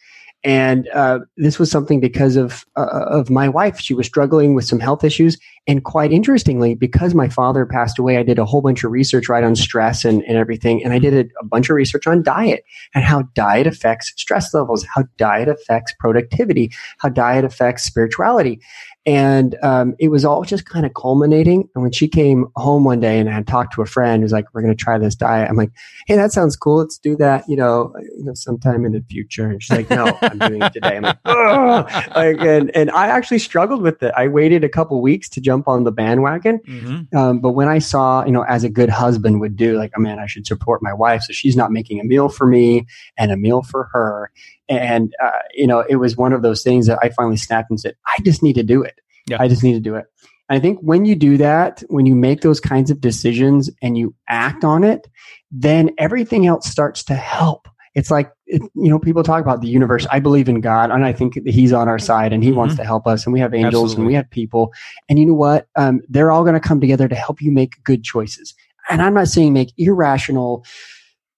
[0.42, 3.78] And uh, this was something because of uh, of my wife.
[3.78, 8.16] She was struggling with some health issues, and quite interestingly, because my father passed away,
[8.16, 10.98] I did a whole bunch of research right on stress and, and everything, and I
[10.98, 15.04] did a, a bunch of research on diet and how diet affects stress levels, how
[15.18, 18.62] diet affects productivity, how diet affects spirituality.
[19.06, 21.68] And um, it was all just kind of culminating.
[21.74, 24.32] And when she came home one day and I had talked to a friend who's
[24.32, 25.48] like, we're going to try this diet.
[25.48, 25.70] I'm like,
[26.06, 26.76] hey, that sounds cool.
[26.78, 29.48] Let's do that, you know, you know, sometime in the future.
[29.48, 30.96] And she's like, no, I'm doing it today.
[30.96, 34.12] I'm like, like and, and I actually struggled with it.
[34.16, 36.58] I waited a couple weeks to jump on the bandwagon.
[36.58, 37.16] Mm-hmm.
[37.16, 40.00] Um, but when I saw, you know, as a good husband would do, like, oh
[40.00, 41.22] man, I should support my wife.
[41.22, 42.86] So she's not making a meal for me
[43.16, 44.30] and a meal for her.
[44.70, 47.80] And, uh, you know, it was one of those things that I finally snapped and
[47.80, 49.00] said, I just need to do it.
[49.28, 49.38] Yeah.
[49.40, 50.06] I just need to do it.
[50.48, 53.98] And I think when you do that, when you make those kinds of decisions and
[53.98, 55.08] you act on it,
[55.50, 57.68] then everything else starts to help.
[57.96, 60.06] It's like, it, you know, people talk about the universe.
[60.10, 62.58] I believe in God and I think he's on our side and he mm-hmm.
[62.58, 63.26] wants to help us.
[63.26, 63.96] And we have angels Absolutely.
[63.96, 64.72] and we have people.
[65.08, 65.66] And you know what?
[65.74, 68.54] Um, they're all going to come together to help you make good choices.
[68.88, 70.64] And I'm not saying make irrational,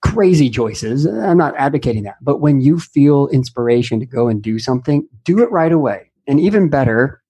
[0.02, 1.06] crazy choices.
[1.06, 2.16] I'm not advocating that.
[2.20, 6.10] But when you feel inspiration to go and do something, do it right away.
[6.26, 7.22] And even better,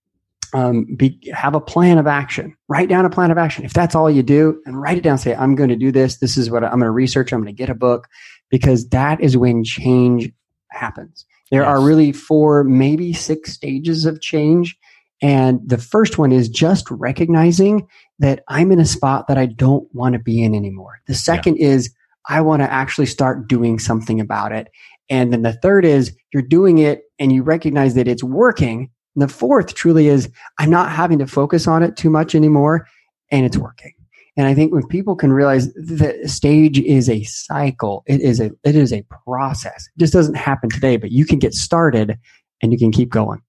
[0.54, 2.56] um, be, have a plan of action.
[2.68, 3.64] Write down a plan of action.
[3.64, 5.18] If that's all you do, and write it down.
[5.18, 6.18] Say, I'm going to do this.
[6.18, 7.32] This is what I'm going to research.
[7.32, 8.08] I'm going to get a book
[8.50, 10.30] because that is when change
[10.70, 11.24] happens.
[11.50, 11.68] There yes.
[11.68, 14.76] are really four, maybe six stages of change.
[15.20, 17.86] And the first one is just recognizing
[18.18, 21.00] that I'm in a spot that I don't want to be in anymore.
[21.06, 21.68] The second yeah.
[21.68, 21.94] is
[22.28, 24.68] I want to actually start doing something about it.
[25.08, 28.90] And then the third is you're doing it and you recognize that it's working.
[29.14, 32.86] And the fourth truly is I'm not having to focus on it too much anymore
[33.30, 33.92] and it's working.
[34.36, 38.50] And I think when people can realize that stage is a cycle, it is a
[38.64, 39.88] it is a process.
[39.94, 42.18] It just doesn't happen today, but you can get started
[42.62, 43.42] and you can keep going.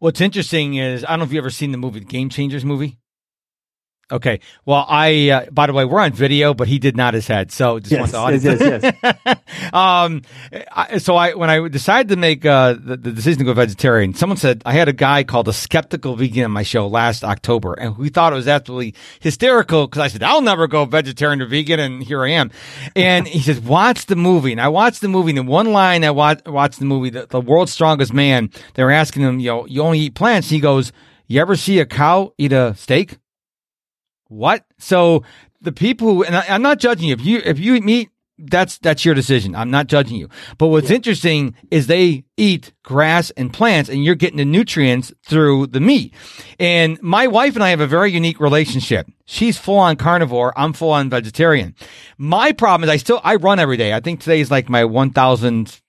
[0.00, 2.64] What's interesting is I don't know if you've ever seen the movie, the Game Changers
[2.64, 2.98] movie.
[4.10, 4.40] Okay.
[4.64, 7.52] Well, I, uh, by the way, we're on video, but he did nod his head.
[7.52, 8.44] So just yes, want the audience.
[8.44, 9.36] Yes, yes, yes.
[9.74, 10.22] um,
[10.72, 14.14] I, so I, when I decided to make, uh, the, the, decision to go vegetarian,
[14.14, 17.74] someone said, I had a guy called a skeptical vegan on my show last October
[17.74, 21.46] and we thought it was absolutely hysterical because I said, I'll never go vegetarian or
[21.46, 21.78] vegan.
[21.78, 22.50] And here I am.
[22.96, 24.52] And he says, watch the movie.
[24.52, 27.26] And I watched the movie and in one line I watched, watched the movie, the,
[27.26, 30.48] the world's strongest man, they were asking him, you know, you only eat plants.
[30.48, 30.92] He goes,
[31.26, 33.18] you ever see a cow eat a steak?
[34.28, 34.64] What?
[34.78, 35.24] So
[35.60, 37.14] the people who, and I, am not judging you.
[37.14, 39.56] If you, if you eat meat, that's, that's your decision.
[39.56, 40.28] I'm not judging you.
[40.58, 40.96] But what's yeah.
[40.96, 46.14] interesting is they eat grass and plants and you're getting the nutrients through the meat.
[46.60, 49.08] And my wife and I have a very unique relationship.
[49.24, 50.52] She's full on carnivore.
[50.56, 51.74] I'm full on vegetarian.
[52.16, 53.92] My problem is I still, I run every day.
[53.92, 55.80] I think today is like my 1000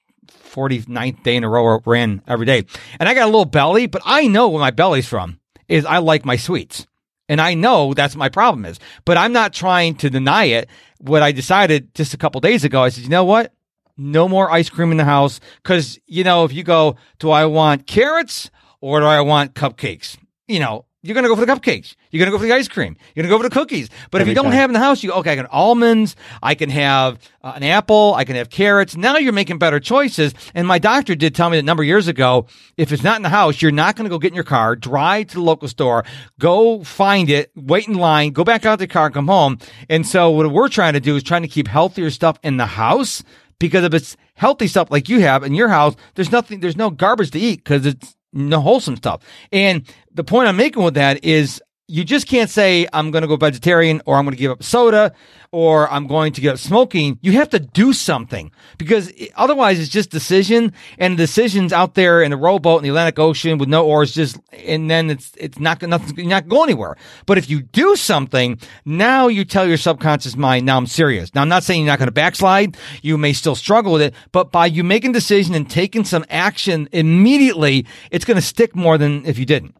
[0.50, 2.66] 49th day in a row ran every day.
[3.00, 6.00] And I got a little belly, but I know where my belly's from is I
[6.00, 6.88] like my sweets.
[7.30, 10.68] And I know that's my problem is, but I'm not trying to deny it.
[10.98, 13.54] What I decided just a couple days ago, I said, you know what?
[13.96, 15.40] No more ice cream in the house.
[15.64, 18.50] Cause, you know, if you go, do I want carrots
[18.82, 20.18] or do I want cupcakes?
[20.48, 21.96] You know, you're going to go for the cupcakes.
[22.12, 22.98] You're going to go for the ice cream.
[23.16, 23.90] You're going to go for the cookies.
[24.12, 24.60] But Every if you don't time.
[24.60, 26.18] have in the house, you go, okay, I got almonds.
[26.44, 28.14] I can have uh, an apple.
[28.16, 28.98] I can have carrots.
[28.98, 30.34] Now you're making better choices.
[30.54, 33.16] And my doctor did tell me that a number of years ago, if it's not
[33.16, 35.42] in the house, you're not going to go get in your car, drive to the
[35.42, 36.04] local store,
[36.38, 39.58] go find it, wait in line, go back out to the car and come home.
[39.90, 42.66] And so what we're trying to do is trying to keep healthier stuff in the
[42.66, 43.24] house
[43.58, 46.90] because if it's healthy stuff like you have in your house, there's nothing, there's no
[46.90, 49.24] garbage to eat because it's no wholesome stuff.
[49.52, 53.28] And the point I'm making with that is you just can't say I'm going to
[53.28, 55.12] go vegetarian or I'm going to give up soda
[55.52, 57.18] or I'm going to give up smoking.
[57.22, 62.30] You have to do something because otherwise it's just decision and decisions out there in
[62.30, 65.82] the rowboat in the Atlantic Ocean with no oars just, and then it's, it's not,
[65.82, 66.96] nothing, you're not going anywhere.
[67.26, 71.34] But if you do something, now you tell your subconscious mind, now I'm serious.
[71.34, 72.78] Now I'm not saying you're not going to backslide.
[73.02, 76.88] You may still struggle with it, but by you making decision and taking some action
[76.92, 79.76] immediately, it's going to stick more than if you didn't.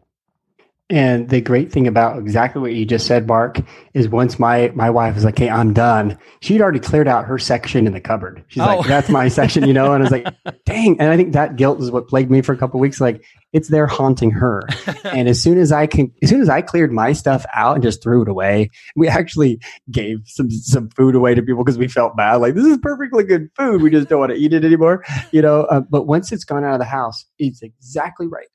[0.92, 3.60] And the great thing about exactly what you just said, Mark,
[3.94, 7.38] is once my my wife was like, "Hey, I'm done," she'd already cleared out her
[7.38, 8.44] section in the cupboard.
[8.48, 8.78] She's oh.
[8.78, 9.94] like, "That's my section," you know.
[9.94, 10.34] And I was like,
[10.66, 13.00] "Dang!" And I think that guilt is what plagued me for a couple weeks.
[13.00, 13.24] Like,
[13.54, 14.64] it's there haunting her.
[15.04, 17.84] and as soon as I can, as soon as I cleared my stuff out and
[17.84, 19.60] just threw it away, we actually
[19.92, 22.38] gave some some food away to people because we felt bad.
[22.38, 23.84] Like, this is perfectly good food.
[23.84, 25.66] We just don't want to eat it anymore, you know.
[25.66, 28.48] Uh, but once it's gone out of the house, it's exactly right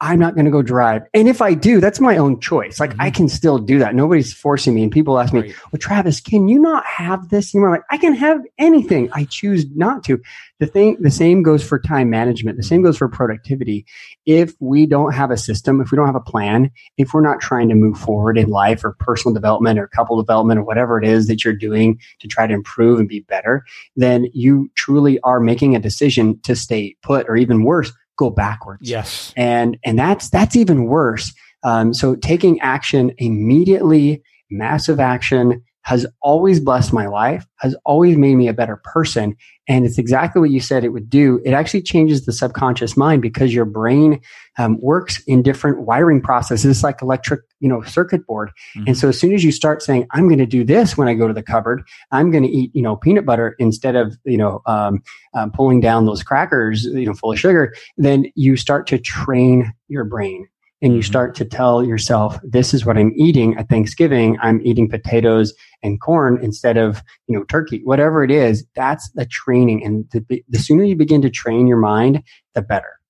[0.00, 1.02] I'm not going to go drive.
[1.14, 2.78] And if I do, that's my own choice.
[2.78, 3.00] Like mm-hmm.
[3.00, 3.94] I can still do that.
[3.94, 4.82] Nobody's forcing me.
[4.82, 5.54] And people ask me, right.
[5.72, 7.54] well, Travis, can you not have this?
[7.54, 9.08] And I'm like, I can have anything.
[9.12, 10.20] I choose not to.
[10.58, 12.58] The thing, the same goes for time management.
[12.58, 13.86] The same goes for productivity.
[14.26, 17.40] If we don't have a system, if we don't have a plan, if we're not
[17.40, 21.08] trying to move forward in life or personal development or couple development or whatever it
[21.08, 23.64] is that you're doing to try to improve and be better,
[23.96, 28.88] then you truly are making a decision to stay put or even worse, go backwards.
[28.88, 29.32] Yes.
[29.36, 31.32] And, and that's, that's even worse.
[31.62, 38.34] Um, so taking action immediately, massive action has always blessed my life, has always made
[38.34, 39.36] me a better person.
[39.68, 41.40] And it's exactly what you said it would do.
[41.44, 44.20] It actually changes the subconscious mind because your brain
[44.58, 48.50] um, works in different wiring processes, like electric, you know, circuit board.
[48.76, 48.88] Mm-hmm.
[48.88, 51.14] And so as soon as you start saying, I'm going to do this when I
[51.14, 54.38] go to the cupboard, I'm going to eat, you know, peanut butter instead of, you
[54.38, 58.88] know, um, um, pulling down those crackers, you know, full of sugar, then you start
[58.88, 60.48] to train your brain
[60.86, 61.06] and you mm-hmm.
[61.06, 64.38] start to tell yourself, this is what I'm eating at Thanksgiving.
[64.40, 68.64] I'm eating potatoes and corn instead of, you know, turkey, whatever it is.
[68.76, 69.84] That's the training.
[69.84, 72.22] And the, the sooner you begin to train your mind,
[72.54, 73.00] the better.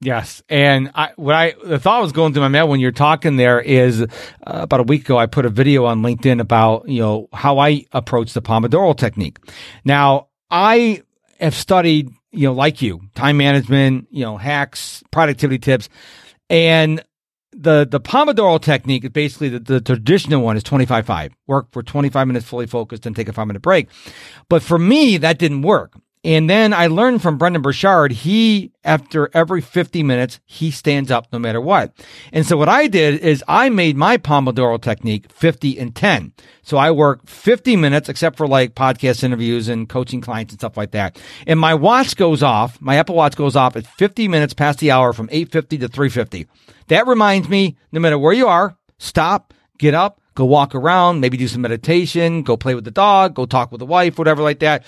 [0.00, 3.36] Yes, and I, what I the thought was going through my mind when you're talking
[3.36, 4.06] there is uh,
[4.44, 7.86] about a week ago I put a video on LinkedIn about you know how I
[7.90, 9.38] approach the Pomodoro technique.
[9.84, 11.02] Now I
[11.40, 15.88] have studied you know like you time management, you know hacks, productivity tips,
[16.50, 17.02] and
[17.56, 21.36] the the Pomodoro technique is basically the, the traditional one is 25 5.
[21.46, 23.88] Work for 25 minutes fully focused and take a five minute break.
[24.48, 25.94] But for me, that didn't work.
[26.24, 31.26] And then I learned from Brendon Burchard, he, after every 50 minutes, he stands up
[31.32, 31.92] no matter what.
[32.32, 36.32] And so what I did is I made my Pomodoro technique 50 and 10.
[36.62, 40.78] So I work 50 minutes, except for like podcast interviews and coaching clients and stuff
[40.78, 41.20] like that.
[41.46, 44.90] And my watch goes off, my Apple Watch goes off at 50 minutes past the
[44.90, 46.46] hour from 850 to 350.
[46.88, 51.36] That reminds me, no matter where you are, stop, get up, go walk around, maybe
[51.36, 54.60] do some meditation, go play with the dog, go talk with the wife, whatever like
[54.60, 54.84] that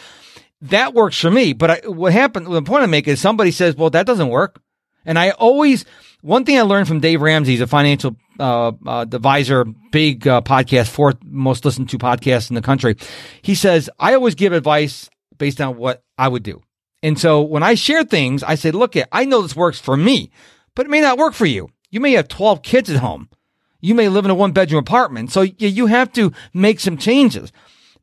[0.63, 1.53] that works for me.
[1.53, 4.61] But I, what happened, the point I make is somebody says, well, that doesn't work.
[5.05, 5.85] And I always,
[6.21, 10.41] one thing I learned from Dave Ramsey, he's a financial uh, uh, advisor, big uh,
[10.41, 12.97] podcast, fourth most listened to podcast in the country.
[13.41, 16.63] He says, I always give advice based on what I would do.
[17.03, 20.31] And so when I share things, I say, look, I know this works for me,
[20.75, 21.69] but it may not work for you.
[21.91, 23.29] You may have 12 kids at home.
[23.81, 25.31] You may live in a one bedroom apartment.
[25.31, 27.53] So you have to make some changes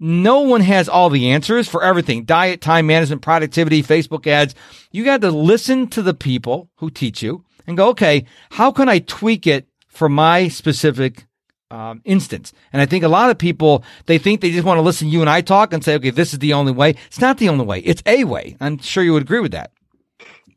[0.03, 4.53] no one has all the answers for everything diet, time management, productivity, Facebook ads.
[4.91, 8.89] You got to listen to the people who teach you and go, okay, how can
[8.89, 11.25] I tweak it for my specific
[11.71, 12.51] um, instance?
[12.73, 15.13] And I think a lot of people, they think they just want to listen to
[15.13, 16.95] you and I talk and say, okay, this is the only way.
[17.07, 17.79] It's not the only way.
[17.79, 18.57] It's a way.
[18.59, 19.71] I'm sure you would agree with that.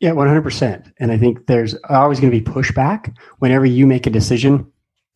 [0.01, 0.93] Yeah, 100%.
[0.99, 4.73] And I think there's always going to be pushback whenever you make a decision.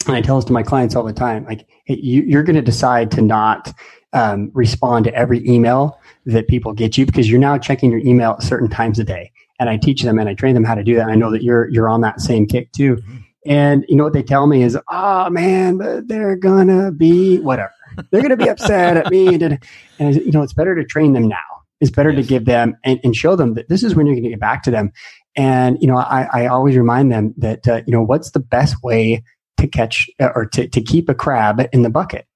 [0.06, 2.56] And I tell this to my clients all the time, like, hey, you, you're going
[2.56, 3.74] to decide to not
[4.12, 8.32] um, respond to every email that people get you because you're now checking your email
[8.32, 9.32] at certain times a day.
[9.58, 11.02] And I teach them and I train them how to do that.
[11.02, 12.96] And I know that you're you're on that same kick too.
[12.96, 13.16] Mm-hmm.
[13.46, 17.72] And you know what they tell me is, oh man, but they're gonna be whatever.
[18.10, 19.34] They're gonna be upset at me.
[19.34, 19.58] And,
[19.98, 21.36] and you know, it's better to train them now.
[21.80, 22.24] It's better yes.
[22.24, 24.38] to give them and, and, show them that this is when you're going to get
[24.38, 24.92] back to them.
[25.34, 28.82] And you know, I, I always remind them that uh, you know what's the best
[28.82, 29.24] way
[29.56, 32.26] to catch uh, or to, to keep a crab in the bucket.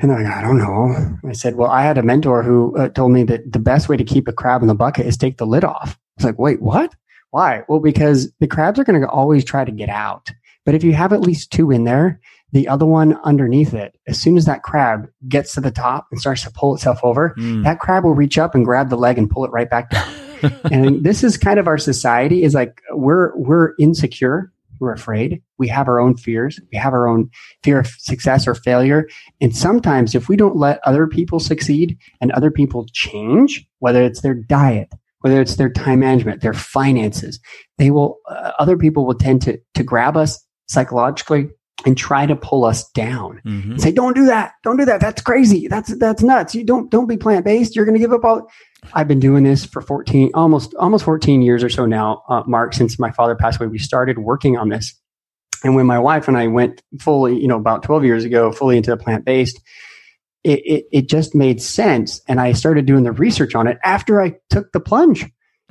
[0.00, 1.18] And they're like, I don't know.
[1.28, 3.96] I said, well, I had a mentor who uh, told me that the best way
[3.96, 5.98] to keep a crab in the bucket is take the lid off.
[6.18, 6.94] I was like, wait, what?
[7.30, 7.62] Why?
[7.68, 10.30] Well, because the crabs are going to always try to get out.
[10.64, 12.20] But if you have at least two in there,
[12.52, 16.20] the other one underneath it, as soon as that crab gets to the top and
[16.20, 17.64] starts to pull itself over, mm.
[17.64, 20.08] that crab will reach up and grab the leg and pull it right back down.
[20.70, 25.42] and this is kind of our society is like we're we're insecure we're afraid.
[25.58, 26.60] We have our own fears.
[26.72, 27.30] We have our own
[27.62, 29.08] fear of success or failure.
[29.40, 34.20] And sometimes, if we don't let other people succeed and other people change, whether it's
[34.20, 34.88] their diet,
[35.20, 37.40] whether it's their time management, their finances,
[37.78, 41.48] they will, uh, other people will tend to, to grab us psychologically
[41.86, 43.72] and try to pull us down mm-hmm.
[43.72, 44.52] and say, don't do that.
[44.62, 45.00] Don't do that.
[45.00, 45.68] That's crazy.
[45.68, 46.54] That's, that's nuts.
[46.54, 47.74] You don't, don't be plant based.
[47.74, 48.48] You're going to give up all.
[48.92, 52.74] I've been doing this for 14, almost, almost 14 years or so now, uh, Mark,
[52.74, 53.68] since my father passed away.
[53.68, 54.94] We started working on this.
[55.62, 58.76] And when my wife and I went fully, you know, about 12 years ago, fully
[58.76, 59.60] into the plant based,
[60.44, 62.20] it, it, it just made sense.
[62.28, 65.24] And I started doing the research on it after I took the plunge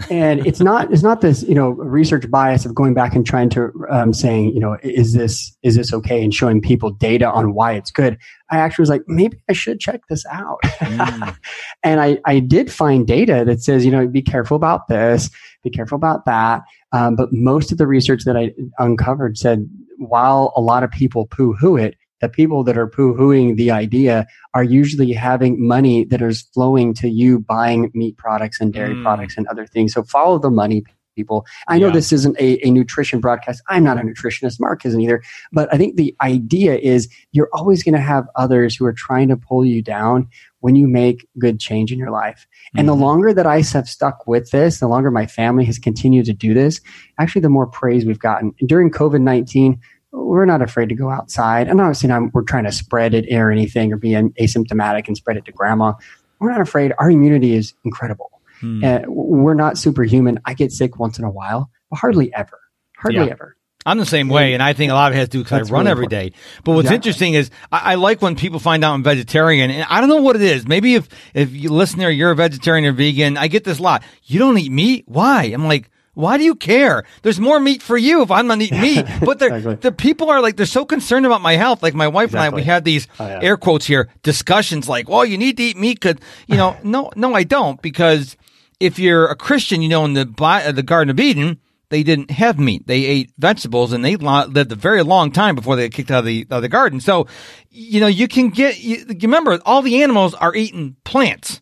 [0.10, 3.50] and it's not it's not this you know research bias of going back and trying
[3.50, 7.54] to um, saying you know is this is this okay and showing people data on
[7.54, 8.18] why it's good.
[8.50, 10.60] I actually was like maybe i should check this out.
[10.64, 11.38] Mm.
[11.84, 15.30] and i i did find data that says you know be careful about this
[15.64, 16.62] be careful about that.
[16.92, 21.28] Um, but most of the research that i uncovered said while a lot of people
[21.28, 26.22] poo hoo it the people that are poo-hooing the idea are usually having money that
[26.22, 29.04] is flowing to you buying meat products and dairy mm.
[29.04, 29.94] products and other things.
[29.94, 30.86] So follow the money
[31.18, 31.46] people.
[31.68, 31.94] I know yeah.
[31.94, 33.62] this isn't a, a nutrition broadcast.
[33.68, 34.58] I'm not a nutritionist.
[34.58, 35.22] Mark isn't either.
[35.52, 39.28] But I think the idea is you're always going to have others who are trying
[39.28, 40.30] to pull you down
[40.62, 42.48] when you make good change in your life.
[42.48, 42.80] Mm-hmm.
[42.80, 43.04] And the mm-hmm.
[43.04, 46.54] longer that I have stuck with this, the longer my family has continued to do
[46.54, 46.80] this,
[47.20, 48.56] actually, the more praise we've gotten.
[48.62, 49.78] And during COVID 19,
[50.14, 51.68] we're not afraid to go outside.
[51.68, 52.02] I'm not
[52.34, 55.94] we're trying to spread it or anything or be asymptomatic and spread it to grandma.
[56.40, 56.94] We're not afraid.
[56.98, 58.30] Our immunity is incredible.
[58.60, 58.84] Hmm.
[58.84, 60.40] Uh, we're not superhuman.
[60.46, 62.60] I get sick once in a while, but hardly ever.
[62.96, 63.32] Hardly yeah.
[63.32, 63.58] ever.
[63.86, 65.70] I'm the same way, and I think a lot of it has to do because
[65.70, 66.32] I run really every day.
[66.64, 66.96] But what's exactly.
[66.96, 70.22] interesting is I, I, like when people find out I'm vegetarian, and I don't know
[70.22, 70.66] what it is.
[70.66, 73.38] Maybe if if you listen there, you're a vegetarian or vegan.
[73.38, 74.04] I get this a lot.
[74.24, 75.04] You don't eat meat?
[75.08, 75.46] Why?
[75.46, 77.04] I'm like, why do you care?
[77.24, 79.06] There's more meat for you if I'm not eating meat.
[79.24, 79.76] But exactly.
[79.76, 81.82] the people are like, they're so concerned about my health.
[81.82, 82.46] Like my wife exactly.
[82.46, 83.40] and I, we had these oh, yeah.
[83.42, 87.12] air quotes here discussions like, well, you need to eat meat because, you know, no,
[87.16, 87.82] no, I don't.
[87.82, 88.38] Because
[88.80, 92.32] if you're a Christian, you know, in the, uh, the Garden of Eden, they didn't
[92.32, 92.86] have meat.
[92.88, 96.20] They ate vegetables and they lived a very long time before they got kicked out
[96.20, 97.00] of the, of the garden.
[97.00, 97.28] So,
[97.70, 101.62] you know, you can get, you, remember, all the animals are eating plants.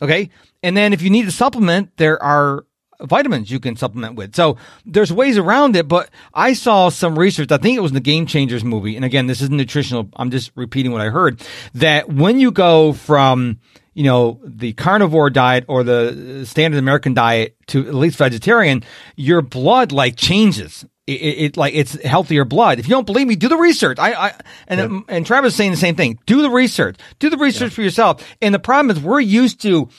[0.00, 0.30] Okay.
[0.62, 2.64] And then if you need a supplement, there are
[3.04, 4.34] vitamins you can supplement with.
[4.34, 7.50] So there's ways around it, but I saw some research.
[7.52, 8.96] I think it was in the Game Changers movie.
[8.96, 10.08] And again, this is nutritional.
[10.16, 11.40] I'm just repeating what I heard
[11.74, 13.58] that when you go from,
[13.94, 18.82] you know, the carnivore diet or the standard American diet to at least vegetarian,
[19.16, 20.84] your blood like changes.
[21.06, 22.78] It, it, it, like it's healthier blood.
[22.78, 23.98] If you don't believe me, do the research.
[23.98, 24.32] I, I
[24.66, 26.18] and and Travis is saying the same thing.
[26.24, 26.96] Do the research.
[27.18, 28.26] Do the research for yourself.
[28.40, 29.90] And the problem is we're used to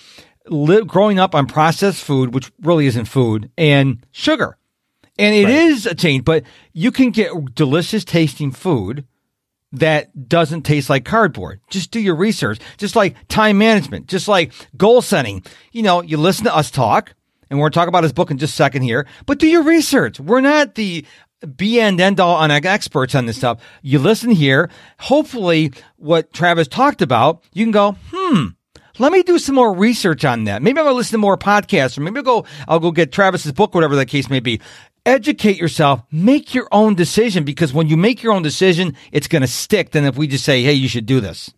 [0.48, 4.58] li- growing up on processed food, which really isn't food, and sugar.
[5.18, 5.54] And it right.
[5.54, 9.06] is a change, but you can get delicious tasting food
[9.72, 11.62] that doesn't taste like cardboard.
[11.70, 12.60] Just do your research.
[12.78, 15.44] Just like time management, just like goal setting.
[15.72, 17.14] You know, you listen to us talk,
[17.50, 19.48] and we're going to talk about his book in just a second here, but do
[19.48, 20.20] your research.
[20.20, 21.06] We're not the
[21.58, 23.62] be and end all on experts on this stuff.
[23.82, 24.70] You listen here.
[25.00, 28.48] Hopefully, what Travis talked about, you can go, hmm,
[29.00, 30.62] let me do some more research on that.
[30.62, 33.52] Maybe I'm gonna listen to more podcasts, or maybe I'll go, I'll go get Travis's
[33.52, 34.62] book, whatever that case may be.
[35.06, 39.48] Educate yourself, make your own decision, because when you make your own decision, it's gonna
[39.48, 41.54] stick than if we just say, hey, you should do this.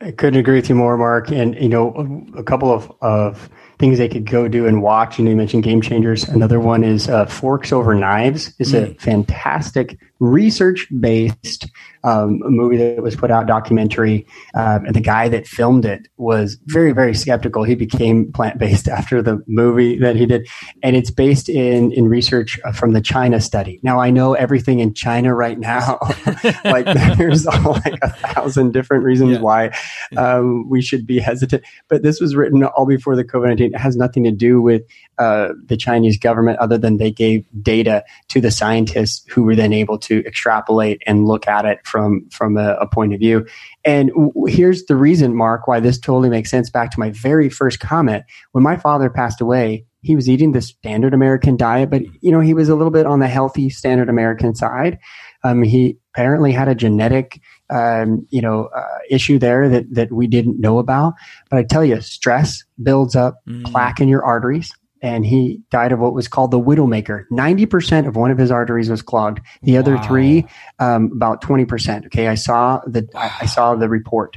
[0.00, 1.30] I couldn't agree with you more, Mark.
[1.30, 3.48] And you know, a couple of, of
[3.78, 5.18] things they could go do and watch.
[5.18, 6.24] You know, you mentioned Game Changers.
[6.24, 8.52] Another one is uh, Forks Over Knives.
[8.58, 8.90] is mm.
[8.90, 11.66] a fantastic research based
[12.04, 14.26] um, movie that was put out, documentary.
[14.54, 17.64] Uh, and the guy that filmed it was very, very skeptical.
[17.64, 20.48] He became plant based after the movie that he did.
[20.82, 23.80] And it's based in, in research from the China study.
[23.82, 25.98] Now, I know everything in China right now,
[26.64, 29.40] like there's all like a thousand different reasons yeah.
[29.40, 29.70] why
[30.16, 31.64] um, we should be hesitant.
[31.88, 33.74] But this was written all before the COVID 19.
[33.74, 34.82] It has nothing to do with
[35.18, 39.72] uh, the Chinese government other than they gave data to the scientists who were then
[39.72, 43.46] able to extrapolate and look at it from from a, a point of view.
[43.84, 46.70] And w- here's the reason, Mark, why this totally makes sense.
[46.70, 49.84] Back to my very first comment when my father passed away.
[50.04, 53.06] He was eating the standard American diet, but you know he was a little bit
[53.06, 54.98] on the healthy standard American side.
[55.44, 57.40] Um, he apparently had a genetic
[57.72, 61.14] um, you know, uh, issue there that, that we didn't know about.
[61.50, 63.64] But I tell you, stress builds up mm.
[63.64, 64.72] plaque in your arteries
[65.02, 67.24] and he died of what was called the widowmaker.
[67.30, 69.40] 90% of one of his arteries was clogged.
[69.62, 70.02] The other wow.
[70.02, 70.46] three,
[70.78, 72.06] um, about 20%.
[72.06, 72.28] Okay.
[72.28, 74.36] I saw the, I, I saw the report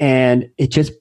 [0.00, 0.92] and it just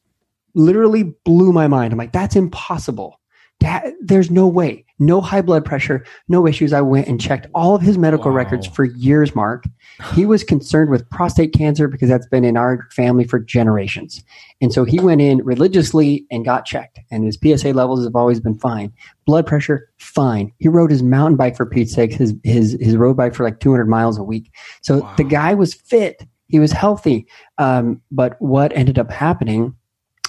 [0.54, 1.94] literally blew my mind.
[1.94, 3.20] I'm like, that's impossible.
[3.68, 6.74] That, there's no way no high blood pressure, no issues.
[6.74, 8.38] I went and checked all of his medical wow.
[8.38, 9.66] records for years, Mark.
[10.14, 14.24] He was concerned with prostate cancer because that's been in our family for generations.
[14.62, 18.40] And so he went in religiously and got checked, and his PSA levels have always
[18.40, 18.92] been fine.
[19.26, 20.52] Blood pressure, fine.
[20.60, 23.60] He rode his mountain bike for Pete's sake, his, his, his road bike for like
[23.60, 24.52] 200 miles a week.
[24.82, 25.14] So wow.
[25.18, 26.26] the guy was fit.
[26.48, 27.28] He was healthy.
[27.58, 29.76] Um, but what ended up happening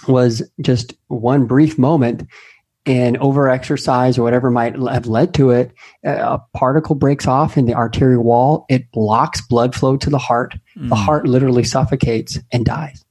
[0.06, 2.26] was just one brief moment
[2.88, 5.72] and overexercise or whatever might have led to it,
[6.02, 8.64] a particle breaks off in the arterial wall.
[8.70, 10.54] It blocks blood flow to the heart.
[10.76, 10.88] Mm.
[10.88, 13.04] The heart literally suffocates and dies.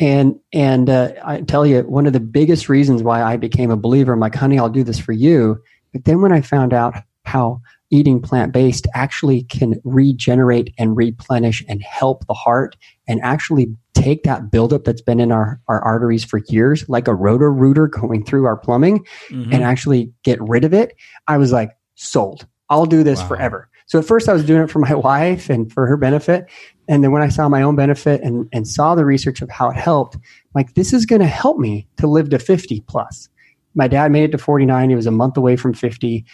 [0.00, 3.76] And and uh, I tell you, one of the biggest reasons why I became a
[3.76, 5.62] believer, I'm like, honey, I'll do this for you.
[5.92, 6.94] But then when I found out
[7.24, 7.60] how
[7.90, 14.22] eating plant based actually can regenerate and replenish and help the heart and actually take
[14.24, 18.44] that buildup that's been in our, our arteries for years, like a Roto-Rooter going through
[18.44, 19.52] our plumbing, mm-hmm.
[19.52, 20.94] and actually get rid of it,
[21.26, 22.46] I was like, sold.
[22.68, 23.28] I'll do this wow.
[23.28, 23.68] forever.
[23.86, 26.50] So at first I was doing it for my wife and for her benefit.
[26.88, 29.70] And then when I saw my own benefit and, and saw the research of how
[29.70, 30.18] it helped,
[30.54, 33.28] like this is going to help me to live to 50 plus.
[33.74, 34.90] My dad made it to 49.
[34.90, 36.24] He was a month away from 50.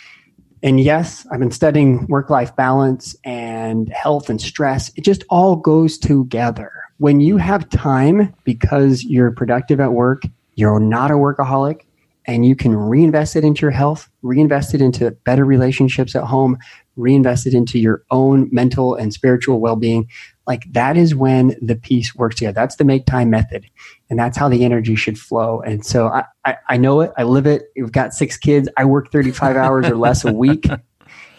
[0.62, 4.90] And yes, I've been studying work life balance and health and stress.
[4.96, 6.72] It just all goes together.
[7.00, 10.22] When you have time because you're productive at work,
[10.56, 11.80] you're not a workaholic,
[12.26, 16.58] and you can reinvest it into your health, reinvest it into better relationships at home,
[16.96, 20.10] reinvest it into your own mental and spiritual well being.
[20.46, 22.52] Like that is when the piece works together.
[22.52, 23.64] That's the make time method.
[24.10, 25.62] And that's how the energy should flow.
[25.62, 27.12] And so I, I, I know it.
[27.16, 27.62] I live it.
[27.76, 28.68] We've got six kids.
[28.76, 30.66] I work 35 hours or less a week.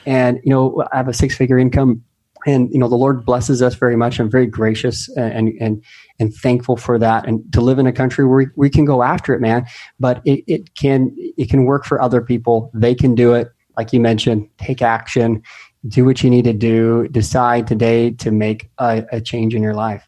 [0.04, 2.04] And, you know, I have a six figure income
[2.46, 5.84] and you know the lord blesses us very much i'm very gracious and and
[6.20, 9.04] and thankful for that and to live in a country where we, we can go
[9.04, 9.66] after it man
[10.00, 13.94] but it, it can it can work for other people they can do it like
[13.94, 15.42] you mentioned take action
[15.88, 17.08] do what you need to do.
[17.08, 20.08] Decide today to make a, a change in your life.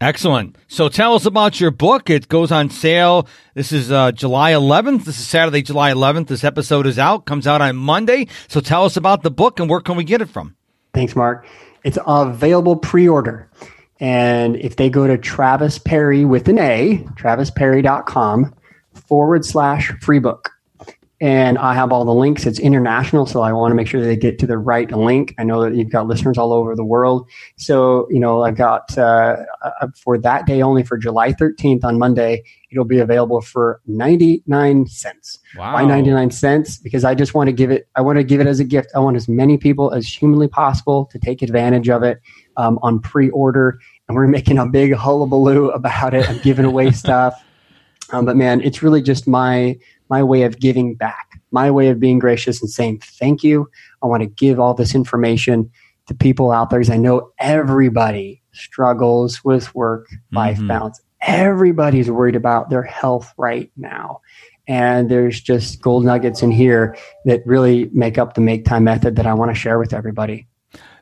[0.00, 0.56] Excellent.
[0.66, 2.08] So tell us about your book.
[2.08, 3.28] It goes on sale.
[3.54, 5.04] This is uh, July 11th.
[5.04, 6.28] This is Saturday, July 11th.
[6.28, 8.28] This episode is out, comes out on Monday.
[8.48, 10.56] So tell us about the book and where can we get it from?
[10.92, 11.46] Thanks, Mark.
[11.84, 13.48] It's available pre order.
[14.00, 18.54] And if they go to Travis Parry with an A, travisparry.com
[18.94, 20.50] forward slash free book,
[21.20, 22.46] and I have all the links.
[22.46, 25.34] It's international, so I want to make sure they get to the right link.
[25.38, 28.96] I know that you've got listeners all over the world, so you know I've got
[28.96, 32.42] uh, uh for that day only for July 13th on Monday.
[32.72, 35.40] It'll be available for 99 cents.
[35.56, 35.74] Wow.
[35.74, 36.78] Why 99 cents?
[36.78, 37.86] Because I just want to give it.
[37.96, 38.90] I want to give it as a gift.
[38.94, 42.20] I want as many people as humanly possible to take advantage of it
[42.56, 46.30] um, on pre-order, and we're making a big hullabaloo about it.
[46.30, 47.44] I'm giving away stuff.
[48.12, 49.78] Um, but man, it's really just my
[50.10, 53.70] my way of giving back, my way of being gracious and saying thank you.
[54.02, 55.70] I want to give all this information
[56.08, 60.66] to people out there because I know everybody struggles with work life mm-hmm.
[60.66, 61.00] balance.
[61.22, 64.20] Everybody's worried about their health right now.
[64.66, 69.16] And there's just gold nuggets in here that really make up the make time method
[69.16, 70.46] that I want to share with everybody.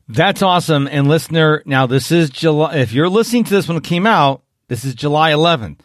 [0.08, 0.88] That's awesome.
[0.88, 2.76] And listener, now this is July.
[2.76, 5.80] If you're listening to this when it came out, this is July 11th.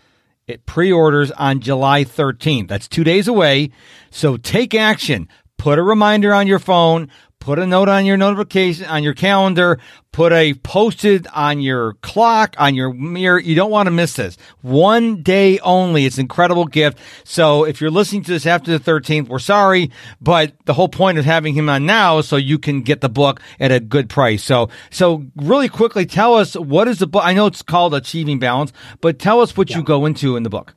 [0.47, 2.67] It pre-orders on July 13th.
[2.67, 3.71] That's two days away.
[4.11, 5.29] So take action.
[5.57, 7.09] Put a reminder on your phone.
[7.43, 9.77] Put a note on your notification on your calendar,
[10.13, 13.37] put a posted on your clock, on your mirror.
[13.37, 14.37] You don't want to miss this.
[14.61, 16.05] One day only.
[16.05, 16.99] It's an incredible gift.
[17.25, 19.91] So if you're listening to this after the 13th, we're sorry,
[20.21, 23.09] but the whole point of having him on now is so you can get the
[23.09, 24.41] book at a good price.
[24.41, 27.25] So, so really quickly tell us what is the book?
[27.25, 28.71] I know it's called Achieving Balance,
[29.01, 29.77] but tell us what yeah.
[29.77, 30.75] you go into in the book.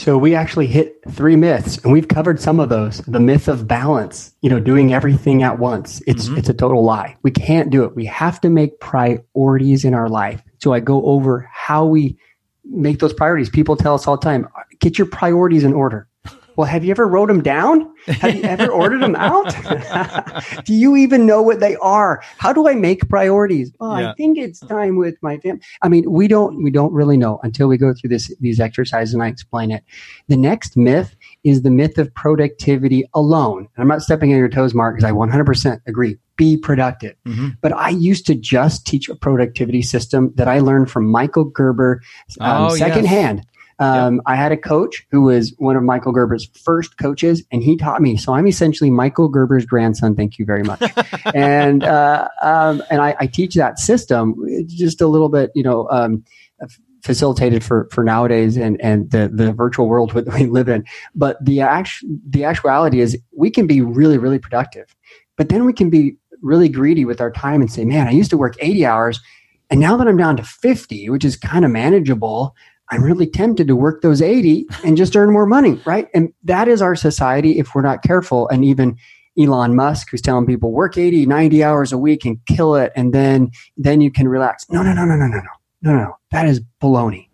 [0.00, 3.02] So we actually hit three myths and we've covered some of those.
[3.06, 6.02] The myth of balance, you know, doing everything at once.
[6.06, 6.38] It's, mm-hmm.
[6.38, 7.18] it's a total lie.
[7.22, 7.94] We can't do it.
[7.94, 10.42] We have to make priorities in our life.
[10.56, 12.16] So I go over how we
[12.64, 13.50] make those priorities.
[13.50, 14.48] People tell us all the time,
[14.78, 16.08] get your priorities in order.
[16.60, 17.90] Well, have you ever wrote them down?
[18.04, 19.54] Have you ever ordered them out?
[20.66, 22.22] do you even know what they are?
[22.36, 23.72] How do I make priorities?
[23.80, 24.10] Oh, yeah.
[24.10, 25.62] I think it's time with my family.
[25.80, 29.14] I mean, we don't we don't really know until we go through this these exercises
[29.14, 29.84] and I explain it.
[30.28, 33.60] The next myth is the myth of productivity alone.
[33.60, 36.18] And I'm not stepping on your toes, Mark, because I 100% agree.
[36.36, 37.16] Be productive.
[37.26, 37.48] Mm-hmm.
[37.62, 42.02] But I used to just teach a productivity system that I learned from Michael Gerber
[42.40, 43.38] um, oh, secondhand.
[43.38, 43.46] Yes.
[43.80, 44.20] Um.
[44.26, 48.02] I had a coach who was one of Michael Gerber's first coaches, and he taught
[48.02, 48.16] me.
[48.16, 50.14] So I'm essentially Michael Gerber's grandson.
[50.14, 50.82] Thank you very much.
[51.34, 54.34] and uh, um, and I, I, teach that system
[54.68, 56.24] just a little bit, you know, um,
[57.02, 60.84] facilitated for for nowadays and and the the virtual world that we live in.
[61.14, 64.94] But the act the actuality is we can be really really productive,
[65.36, 68.30] but then we can be really greedy with our time and say, man, I used
[68.30, 69.20] to work 80 hours.
[69.68, 72.56] And now that I'm down to 50, which is kind of manageable,
[72.90, 76.08] I'm really tempted to work those 80 and just earn more money, right?
[76.12, 78.48] And that is our society if we're not careful.
[78.48, 78.96] And even
[79.38, 83.14] Elon Musk, who's telling people work 80, 90 hours a week and kill it, and
[83.14, 84.66] then then you can relax.
[84.70, 85.42] No, no, no, no, no, no, no,
[85.82, 86.16] no, no.
[86.30, 87.28] That is baloney.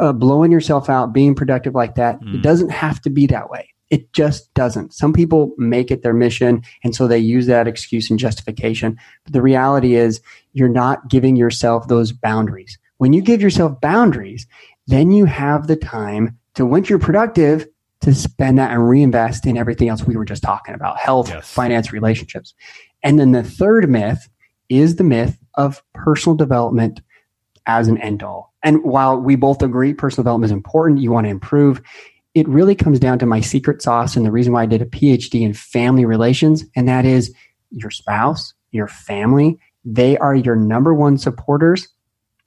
[0.00, 2.34] Uh, blowing yourself out, being productive like that, mm.
[2.34, 3.68] it doesn't have to be that way.
[3.90, 4.92] It just doesn't.
[4.94, 8.98] Some people make it their mission, and so they use that excuse and justification.
[9.24, 10.20] But the reality is,
[10.52, 12.78] you're not giving yourself those boundaries.
[12.98, 14.46] When you give yourself boundaries,
[14.86, 17.66] then you have the time to, once you're productive,
[18.00, 21.50] to spend that and reinvest in everything else we were just talking about health, yes.
[21.50, 22.52] finance, relationships.
[23.02, 24.28] And then the third myth
[24.68, 27.00] is the myth of personal development
[27.66, 28.52] as an end all.
[28.62, 31.80] And while we both agree personal development is important, you want to improve,
[32.34, 34.86] it really comes down to my secret sauce and the reason why I did a
[34.86, 36.64] PhD in family relations.
[36.76, 37.32] And that is
[37.70, 41.88] your spouse, your family, they are your number one supporters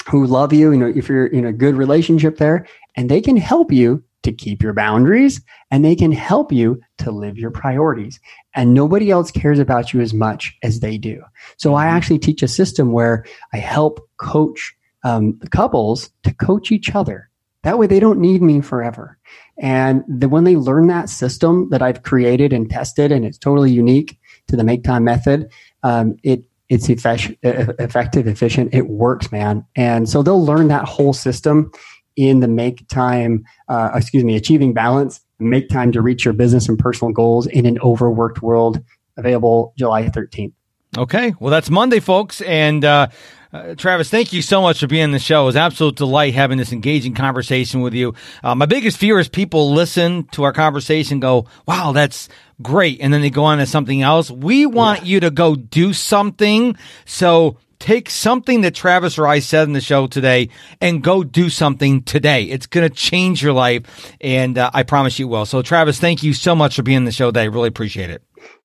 [0.08, 3.38] who love you, you know, if you're in a good relationship there, and they can
[3.38, 5.42] help you to keep your boundaries
[5.72, 8.20] and they can help you to live your priorities.
[8.56, 11.22] And nobody else cares about you as much as they do.
[11.58, 11.96] So I mm-hmm.
[11.96, 17.30] actually teach a system where I help coach um, couples to coach each other.
[17.64, 19.18] That way they don't need me forever.
[19.60, 23.72] And the, when they learn that system that I've created and tested, and it's totally
[23.72, 25.52] unique to the Make Time method,
[25.84, 28.74] um, it it's effective, efficient.
[28.74, 29.66] It works, man.
[29.76, 31.72] And so they'll learn that whole system
[32.16, 36.68] in the make time, uh, excuse me, achieving balance, make time to reach your business
[36.68, 38.84] and personal goals in an overworked world.
[39.18, 40.54] Available July 13th.
[40.98, 41.34] Okay.
[41.40, 42.42] Well, that's Monday, folks.
[42.42, 43.08] And, uh,
[43.54, 45.44] uh, Travis, thank you so much for being on the show.
[45.44, 48.14] It was absolute delight having this engaging conversation with you.
[48.44, 52.30] Uh, my biggest fear is people listen to our conversation, go, "Wow, that's
[52.62, 54.30] great," and then they go on to something else.
[54.30, 55.06] We want yeah.
[55.06, 56.76] you to go do something.
[57.06, 60.50] So take something that Travis or I said in the show today
[60.82, 62.44] and go do something today.
[62.44, 65.46] It's going to change your life, and uh, I promise you will.
[65.46, 67.48] So, Travis, thank you so much for being on the show today.
[67.48, 68.24] Really appreciate it.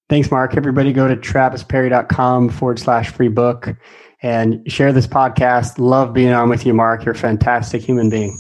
[0.09, 0.57] Thanks, Mark.
[0.57, 3.74] Everybody go to travisparry.com forward slash free book
[4.23, 5.79] and share this podcast.
[5.79, 7.05] Love being on with you, Mark.
[7.05, 8.39] You're a fantastic human being.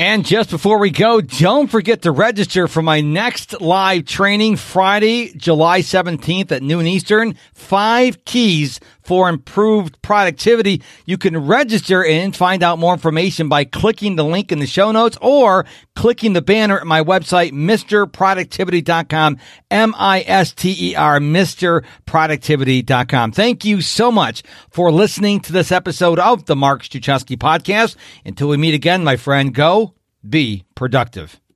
[0.00, 5.32] And just before we go, don't forget to register for my next live training Friday,
[5.36, 7.34] July 17th at noon Eastern.
[7.52, 8.78] Five keys
[9.08, 10.82] for improved productivity.
[11.06, 14.92] You can register and find out more information by clicking the link in the show
[14.92, 15.64] notes or
[15.96, 19.38] clicking the banner at my website, MrProductivity.com,
[19.70, 23.32] M-I-S-T-E-R, MrProductivity.com.
[23.32, 27.96] Thank you so much for listening to this episode of the Mark Struczewski podcast.
[28.26, 29.94] Until we meet again, my friend, go
[30.28, 31.40] be productive.